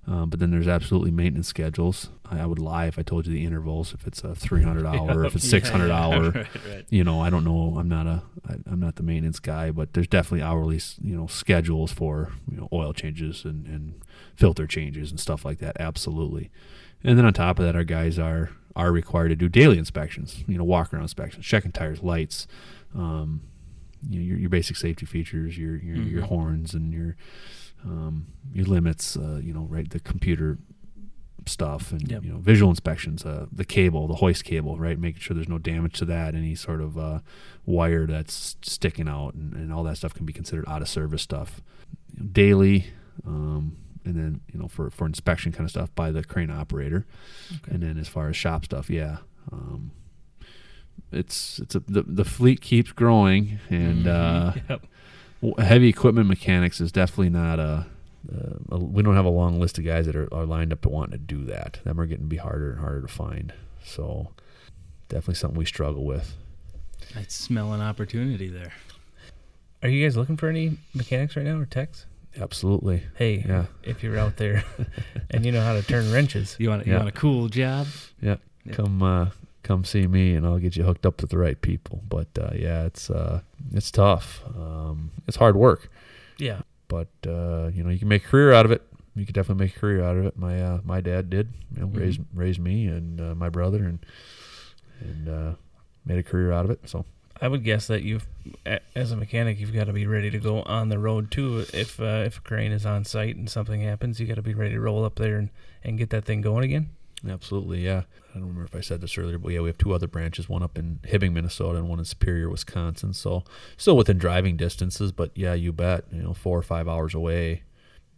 [0.06, 2.08] Um, but then there's absolutely maintenance schedules.
[2.30, 3.92] I, I would lie if I told you the intervals.
[3.92, 6.86] If it's a 300 hour, if it's 600 hour, right, right.
[6.88, 7.76] you know, I don't know.
[7.78, 11.26] I'm not a, I, I'm not the maintenance guy, but there's definitely hourly, you know,
[11.26, 14.00] schedules for you know oil changes and, and
[14.36, 15.76] filter changes and stuff like that.
[15.80, 16.50] Absolutely.
[17.02, 20.44] And then on top of that, our guys are are required to do daily inspections.
[20.46, 22.46] You know, walk around inspections, checking tires, lights,
[22.94, 23.40] um,
[24.08, 26.26] you know, your, your basic safety features, your your, your Mhm.
[26.26, 27.16] horns and your
[27.84, 29.16] um, your limits.
[29.16, 30.58] Uh, you know, right, the computer
[31.46, 32.24] stuff and Yep.
[32.24, 35.58] you know visual inspections uh, the cable the hoist cable right making sure there's no
[35.58, 37.18] damage to that any sort of uh,
[37.66, 41.20] wire that's sticking out and, and all that stuff can be considered out of service
[41.22, 41.60] stuff
[42.16, 42.86] you know, daily
[43.26, 47.04] um, and then you know for, for inspection kind of stuff by the crane operator
[47.56, 47.72] Okay.
[47.74, 49.16] and then as far as shop stuff yeah
[49.50, 49.90] um,
[51.10, 54.86] it's it's a the, the fleet keeps growing and uh, Yep.
[55.58, 57.86] heavy equipment mechanics is definitely not a,
[58.32, 60.80] uh, a we don't have a long list of guys that are, are lined up
[60.82, 63.52] to wanting to do that them are getting to be harder and harder to find
[63.84, 64.28] so
[65.08, 66.34] definitely something we struggle with
[67.16, 68.72] I smell an opportunity there.
[69.82, 72.06] Are you guys looking for any mechanics right now or techs?
[72.40, 73.02] Absolutely.
[73.16, 73.66] Hey, Yeah.
[73.82, 74.64] if you're out there
[75.30, 76.98] and you know how to turn wrenches, You want you Yeah.
[76.98, 77.88] want a cool job?
[78.22, 78.36] Yeah.
[78.64, 78.72] Yeah.
[78.74, 79.26] Come uh
[79.62, 82.02] come see me and I'll get you hooked up with the right people.
[82.08, 83.40] But uh yeah, it's uh
[83.72, 84.42] it's tough.
[84.56, 85.88] Um it's hard work.
[86.38, 88.82] yeah, But uh, you know, you can make a career out of it.
[89.14, 90.36] You could definitely make a career out of it.
[90.36, 91.96] My uh my dad did, you know, Mhm.
[92.00, 93.98] raise raise me and uh, my brother and
[95.00, 95.52] and uh
[96.04, 96.80] made a career out of it.
[96.88, 97.04] So
[97.40, 98.24] I would guess that you've,
[98.94, 101.64] as a mechanic, you've got to be ready to go on the road too.
[101.74, 104.54] If uh, if a crane is on site and something happens, you got to be
[104.54, 105.50] ready to roll up there and,
[105.82, 106.90] and get that thing going again.
[107.28, 108.02] Absolutely, yeah.
[108.30, 110.48] I don't remember if I said this earlier, but yeah, we have two other branches,
[110.48, 113.12] one up in Hibbing, Minnesota, and one in Superior, Wisconsin.
[113.14, 113.44] So
[113.76, 117.62] still within driving distances, but yeah, you bet, you know, four or five hours away.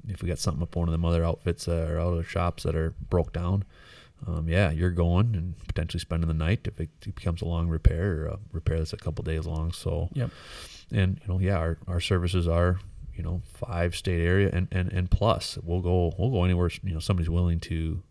[0.09, 2.74] If we got something up one of them other outfits uh, or other shops that
[2.76, 3.64] are broke down,
[4.26, 8.22] um, yeah, you're going and potentially spending the night if it becomes a long repair
[8.22, 9.72] or a repair that's a couple days long.
[9.72, 10.30] So Yep.
[10.92, 12.80] and you know, yeah, our, our services are
[13.14, 16.92] you know five state area and, and and plus we'll go we'll go anywhere you
[16.92, 18.02] know somebody's willing to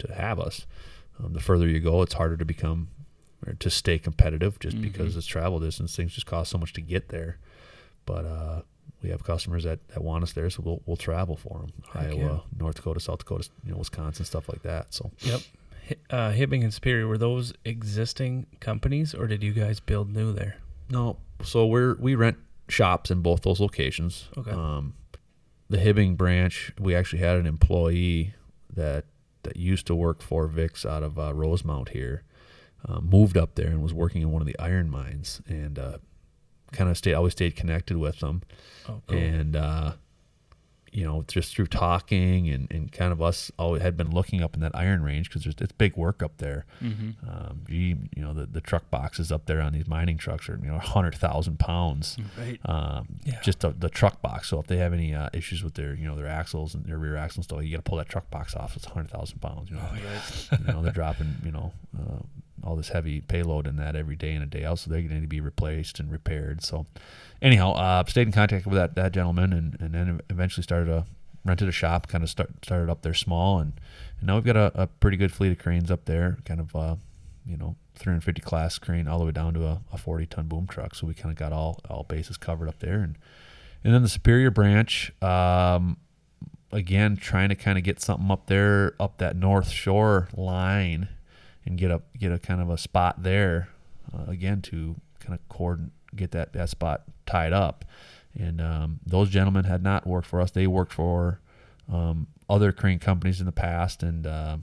[0.00, 0.66] to have us.
[1.18, 2.88] Um, the further you go, it's harder to become
[3.46, 4.82] or to stay competitive just Mhm.
[4.82, 5.96] because it's travel distance.
[5.96, 7.38] Things just cost so much to get there.
[8.06, 8.62] But uh,
[9.02, 11.72] we have customers that, that want us there, so we'll we'll travel for them.
[11.92, 12.38] Heck Iowa, yeah.
[12.58, 14.92] North Dakota, South Dakota, you know, Wisconsin, stuff like that.
[14.94, 15.40] So Yep.
[16.08, 20.56] Uh, Hibbing and Superior were those existing companies, or did you guys build new there?
[20.88, 22.36] No, so we're we rent
[22.68, 24.28] shops in both those locations.
[24.36, 24.50] Okay.
[24.52, 24.94] Um,
[25.68, 28.34] the Hibbing branch, we actually had an employee
[28.74, 29.04] that
[29.42, 32.22] that used to work for Vic's out of uh, Rosemount here,
[32.88, 35.98] uh, moved up there and was working in one of the iron mines, and uh,
[36.72, 38.42] kind of stayed always stayed connected with them,
[38.88, 39.18] Oh, cool.
[39.18, 39.92] and uh,
[40.92, 44.54] you know just through talking and, and kind of us always had been looking up
[44.54, 46.66] in that iron range because it's big work up there.
[46.82, 47.10] Mm-hmm.
[47.28, 50.58] Um, gee, you know the, the truck boxes up there on these mining trucks are
[50.62, 52.16] you know hundred thousand pounds.
[52.38, 52.58] Right.
[52.64, 53.40] Um, Yeah.
[53.42, 54.48] just the, the truck box.
[54.48, 56.98] So if they have any uh, issues with their you know their axles and their
[56.98, 58.74] rear axle and stuff, you got to pull that truck box off.
[58.76, 59.70] It's hundred thousand pounds.
[59.70, 59.82] You know,
[60.58, 62.22] you know they're dropping you know uh,
[62.64, 64.78] all this heavy payload in that every day in and day out.
[64.78, 66.62] So they're going to be replaced and repaired.
[66.62, 66.86] So
[67.40, 71.06] anyhow, uh, stayed in contact with that that gentleman and, and then eventually started a
[71.44, 72.08] rented a shop.
[72.08, 73.72] Kind of start started up there small and,
[74.18, 76.38] and now we've got a, a pretty good fleet of cranes up there.
[76.44, 76.96] Kind of uh,
[77.46, 80.66] you know 350 class crane all the way down to a, a 40 ton boom
[80.66, 80.94] truck.
[80.94, 83.16] So we kind of got all all bases covered up there and
[83.82, 85.12] and then the Superior branch.
[85.22, 85.96] Um,
[86.72, 91.08] again trying to kind of get something up there up that north shore line
[91.66, 93.68] and get up get a kind of a spot there
[94.14, 97.84] uh, again to kind of cord get that that spot tied up.
[98.38, 100.50] And um, those gentlemen had not worked for us.
[100.52, 101.40] They worked for
[101.92, 104.58] um, other crane companies in the past and uh,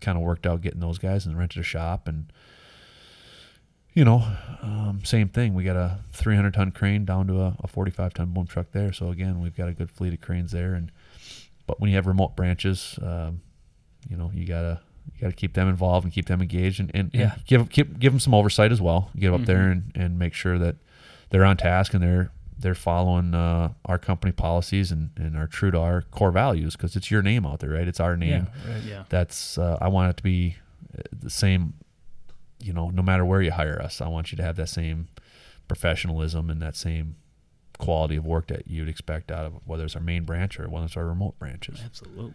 [0.00, 2.30] kind of worked out getting those guys and rented a shop and
[3.94, 4.22] you know
[4.62, 5.54] um, same thing.
[5.54, 8.92] We got a 300 ton crane down to a, a 45 ton boom truck there.
[8.92, 10.90] So again we've got a good fleet of cranes there and
[11.66, 13.40] but when you have remote branches, um,
[14.08, 14.80] you know you gotta
[15.14, 17.36] you gotta keep them involved and keep them engaged and, and, and Yeah.
[17.46, 19.10] give keep, give them some oversight as well.
[19.16, 19.72] Get up there Mhm.
[19.72, 20.76] and, and make sure that
[21.30, 25.70] they're on task and they're they're following uh, our company policies and, and are true
[25.70, 27.86] to our core values because it's your name out there, right?
[27.86, 28.48] It's our name.
[28.66, 28.82] Yeah, right.
[28.82, 29.04] Yeah.
[29.10, 30.56] That's uh, I want it to be
[30.98, 31.74] uh, the same.
[32.58, 35.08] You know, no matter where you hire us, I want you to have that same
[35.68, 37.16] professionalism and that same
[37.78, 40.86] quality of work that you'd expect out of whether it's our main branch or whether
[40.86, 41.82] it's our remote branches.
[41.84, 42.32] Absolutely.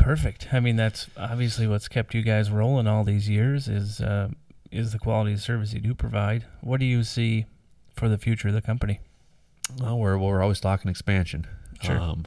[0.00, 0.48] Perfect.
[0.52, 4.30] I mean, that's obviously what's kept you guys rolling all these years is uh,
[4.70, 6.44] is the quality of service you do provide.
[6.62, 7.46] What do you see
[7.94, 9.00] for the future of the company?
[9.80, 11.46] Well, we're we're always talking expansion,
[11.82, 11.98] Sure.
[11.98, 12.24] um,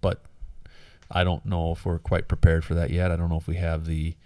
[0.00, 0.22] but
[1.10, 3.10] I don't know if we're quite prepared for that yet.
[3.12, 4.16] I don't know if we have the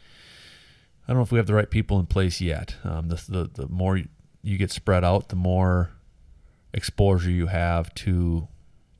[1.06, 2.76] I don't know if we have the right people in place yet.
[2.84, 4.00] Um, the, the the more
[4.42, 5.90] you get spread out, the more
[6.72, 8.48] exposure you have to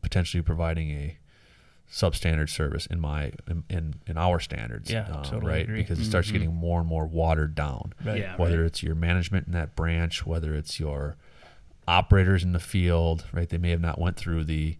[0.03, 1.19] potentially providing a
[1.91, 4.91] substandard service in my in in, in our standards.
[4.91, 5.81] Yeah, um, totally right agree.
[5.83, 6.33] because it starts Mhm.
[6.33, 8.21] getting more and more watered down Right.
[8.21, 8.37] Yeah.
[8.37, 8.67] whether right.
[8.67, 11.17] it's your management in that branch, whether it's your
[11.87, 13.49] operators in the field, right?
[13.49, 14.77] They may have not went through the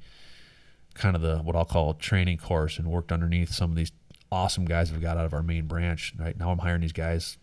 [0.95, 3.93] kind of the what I'll call training course and worked underneath some of these
[4.33, 6.13] awesome guys we've got out of our main branch.
[6.19, 7.39] Right now, I'm hiring these guys.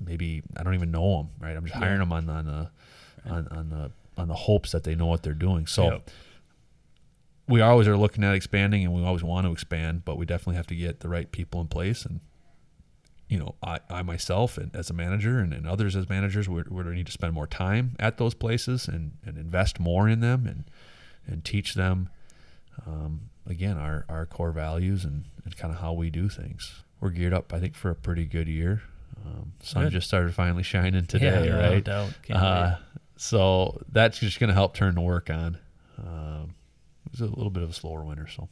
[0.00, 1.28] Maybe I don't even know them.
[1.38, 2.70] Right, I'm just hiring them on on the
[3.30, 5.66] on, on the on the hopes that they know what they're doing.
[5.66, 6.10] So Yep.
[7.48, 10.56] We always are looking at expanding, and we always want to expand, but we definitely
[10.56, 12.20] have to get the right people in place and
[13.28, 16.64] you know, I, I myself and as a manager and, and others as managers, we're,
[16.68, 20.08] we're going to need to spend more time at those places and, and invest more
[20.08, 20.64] in them and,
[21.26, 22.10] and teach them,
[22.86, 26.84] um, again, our, our core values and, and kind of how we do things.
[27.00, 28.82] We're geared up, I think, for a pretty good year.
[29.24, 29.92] Um, sun Good.
[29.92, 31.70] just started finally shining today, yeah, right?
[31.72, 32.12] No doubt.
[32.22, 32.76] Can't Uh,
[33.16, 35.58] so that's just going to help turn the work on.
[35.98, 36.54] Um,
[37.20, 38.28] was a little bit of a slower winter.
[38.28, 38.48] So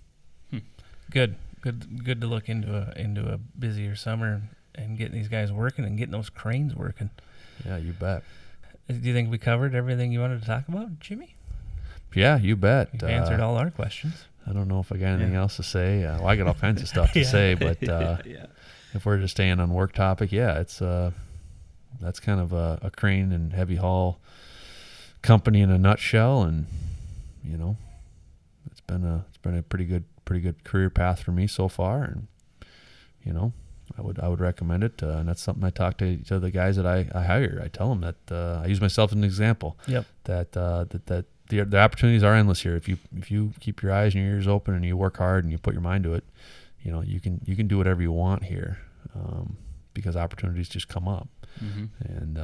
[1.11, 4.43] Good, good, good to look into a into a busier summer
[4.75, 7.11] and getting these guys working and getting those cranes working.
[7.67, 8.23] yeah, you bet.
[8.89, 11.35] Do you think we covered everything you wanted to talk about, Jimmy?
[12.15, 12.91] Yeah, you bet.
[12.93, 14.25] You've answered Uh, all our questions.
[14.47, 15.41] I don't know if I got anything Yeah.
[15.41, 16.05] else to say.
[16.05, 17.27] Uh, well, I got all kinds of stuff to Yeah.
[17.27, 18.47] say, but uh, yeah.
[18.95, 21.11] if we're just staying on work topic, yeah, it's uh,
[22.01, 24.19] that's kind of a, a crane and heavy haul
[25.21, 26.67] company in a nutshell, and
[27.45, 27.77] you know,
[28.71, 31.69] it's been a it's been a pretty good pretty good career path for me so
[31.69, 32.27] far, and
[33.25, 33.53] you know,
[33.99, 36.51] I would I would recommend it, uh, and that's something I talk to, to the
[36.51, 37.61] guys that I, I hire.
[37.65, 39.79] I tell them that uh, I use myself as an example.
[39.87, 40.07] Yep.
[40.25, 42.77] That uh, that that the, the opportunities are endless here.
[42.77, 45.45] If you if you keep your eyes and your ears open and you work hard
[45.45, 46.25] and you put your mind to it,
[46.83, 48.79] you know you can you can do whatever you want here
[49.15, 49.57] um,
[49.95, 51.29] because opportunities just come up,
[51.63, 51.85] Mm-hmm.
[52.13, 52.39] and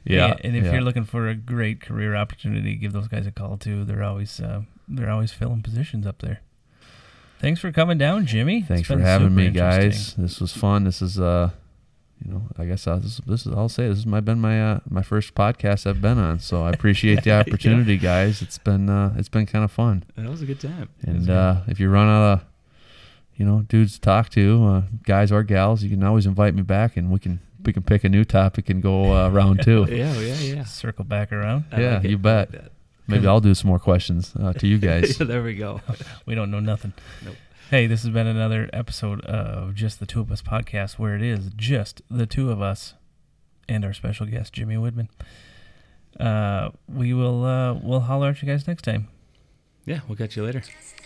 [0.05, 0.33] Yeah.
[0.33, 0.72] and, and if yeah.
[0.72, 3.85] you're looking for a great career opportunity, give those guys a call too.
[3.85, 6.41] They're always uh, they're always filling positions up there.
[7.41, 8.62] Thanks for coming down, Jimmy.
[8.62, 10.14] Thanks for having me, guys.
[10.14, 10.84] This was fun.
[10.84, 11.51] This is, uh,
[12.24, 13.53] you know, I guess I, this, this is.
[13.53, 16.39] I'll say this has my been my uh, my first podcast I've been on.
[16.41, 18.41] So I appreciate the opportunity, guys.
[18.41, 20.05] It's been uh, it's been kind of fun.
[20.16, 20.89] That was a good time.
[21.03, 22.45] And uh, if you run out of,
[23.37, 26.62] you know, dudes to talk to, uh, guys or gals, you can always invite me
[26.62, 29.87] back, and we can we can pick a new topic and go uh, round two.
[29.91, 30.64] yeah, yeah, yeah.
[30.64, 31.64] Circle back around.
[31.70, 32.51] I Yeah, like you bet.
[32.53, 32.72] like that.
[33.09, 35.16] Maybe I'll do some more questions uh, to you guys.
[35.18, 35.80] there we go.
[36.26, 36.92] We don't know nothing.
[37.24, 37.36] Nope.
[37.70, 41.22] Hey, this has been another episode of Just the Two of Us podcast, where it
[41.22, 42.94] is just the two of us
[43.68, 45.09] and our special guest Jimmy Widman.
[46.18, 49.09] Uh, we will uh, we'll holler at you guys next time.
[49.84, 50.61] Yeah, we'll catch you later.
[50.61, 51.02] Just the